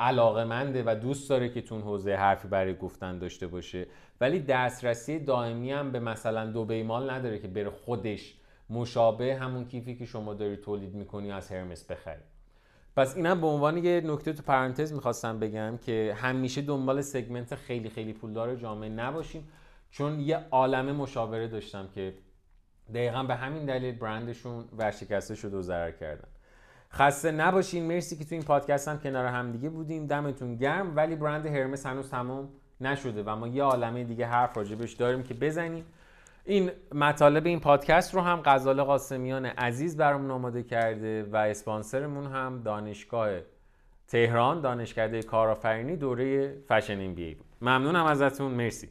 علاقه 0.00 0.44
منده 0.44 0.82
و 0.86 0.94
دوست 0.94 1.30
داره 1.30 1.48
که 1.48 1.62
تو 1.62 1.71
اون 1.71 1.80
حوزه 1.80 2.14
حرفی 2.14 2.48
برای 2.48 2.76
گفتن 2.76 3.18
داشته 3.18 3.46
باشه. 3.46 3.86
ولی 4.20 4.40
دسترسی 4.40 5.18
دائمی 5.18 5.72
هم 5.72 5.92
به 5.92 6.00
مثلا 6.00 6.46
دبی 6.46 6.64
مال 6.64 7.10
نداره 7.10 7.38
که 7.38 7.48
بره 7.48 7.70
خودش 7.70 8.34
مشابه 8.70 9.36
همون 9.36 9.64
کیفی 9.64 9.94
که 9.96 10.04
شما 10.06 10.34
داری 10.34 10.56
تولید 10.56 10.94
می‌کنی 10.94 11.32
از 11.32 11.52
هرمس 11.52 11.84
بخری. 11.90 12.22
پس 12.96 13.16
اینم 13.16 13.40
به 13.40 13.46
عنوان 13.46 13.84
یه 13.84 14.00
نکته 14.04 14.32
تو 14.32 14.42
پرانتز 14.42 14.92
می‌خواستم 14.92 15.38
بگم 15.38 15.78
که 15.86 16.16
همیشه 16.16 16.62
دنبال 16.62 17.00
سگمنت 17.00 17.54
خیلی 17.54 17.90
خیلی 17.90 18.12
پولدار 18.12 18.56
جامعه 18.56 18.88
نباشیم 18.88 19.48
چون 19.90 20.20
یه 20.20 20.38
عالمه 20.50 20.92
مشاوره 20.92 21.48
داشتم 21.48 21.88
که 21.94 22.14
دقیقا 22.94 23.22
به 23.22 23.34
همین 23.34 23.64
دلیل 23.64 23.98
برندشون 23.98 24.64
ورشکسته 24.78 25.34
شد 25.34 25.54
و 25.54 25.62
ضرر 25.62 25.90
کردن. 25.90 26.28
خسته 26.92 27.30
نباشین 27.30 27.84
مرسی 27.84 28.16
که 28.16 28.24
تو 28.24 28.34
این 28.34 28.44
پادکست 28.44 28.88
هم 28.88 28.98
کنار 28.98 29.26
هم 29.26 29.52
دیگه 29.52 29.68
بودیم. 29.68 30.06
دمتون 30.06 30.56
گرم. 30.56 30.96
ولی 30.96 31.16
برند 31.16 31.46
هرمس 31.46 31.86
هنوز 31.86 32.10
تمام 32.10 32.48
نشده 32.80 33.22
و 33.22 33.36
ما 33.36 33.48
یه 33.48 33.62
عالمه 33.62 34.04
دیگه 34.04 34.26
حرف 34.26 34.56
راجبش 34.56 34.92
داریم 34.92 35.22
که 35.22 35.34
بزنیم. 35.34 35.84
این 36.44 36.70
مطالب 36.92 37.46
این 37.46 37.60
پادکست 37.60 38.14
رو 38.14 38.20
هم 38.20 38.42
غزال 38.44 38.82
قاسمیان 38.82 39.46
عزیز 39.46 39.96
برامون 39.96 40.30
آماده 40.30 40.62
کرده 40.62 41.22
و 41.22 41.36
اسپانسرمون 41.36 42.26
هم 42.26 42.62
دانشگاه 42.62 43.30
تهران 44.08 44.60
دانشکده 44.60 45.22
کارآفرینی 45.22 45.96
دوره 45.96 46.56
فشن 46.68 47.00
ام 47.00 47.14
بی 47.14 47.34
بود. 47.34 47.46
ممنونم 47.62 48.04
ازتون. 48.04 48.52
مرسی. 48.52 48.88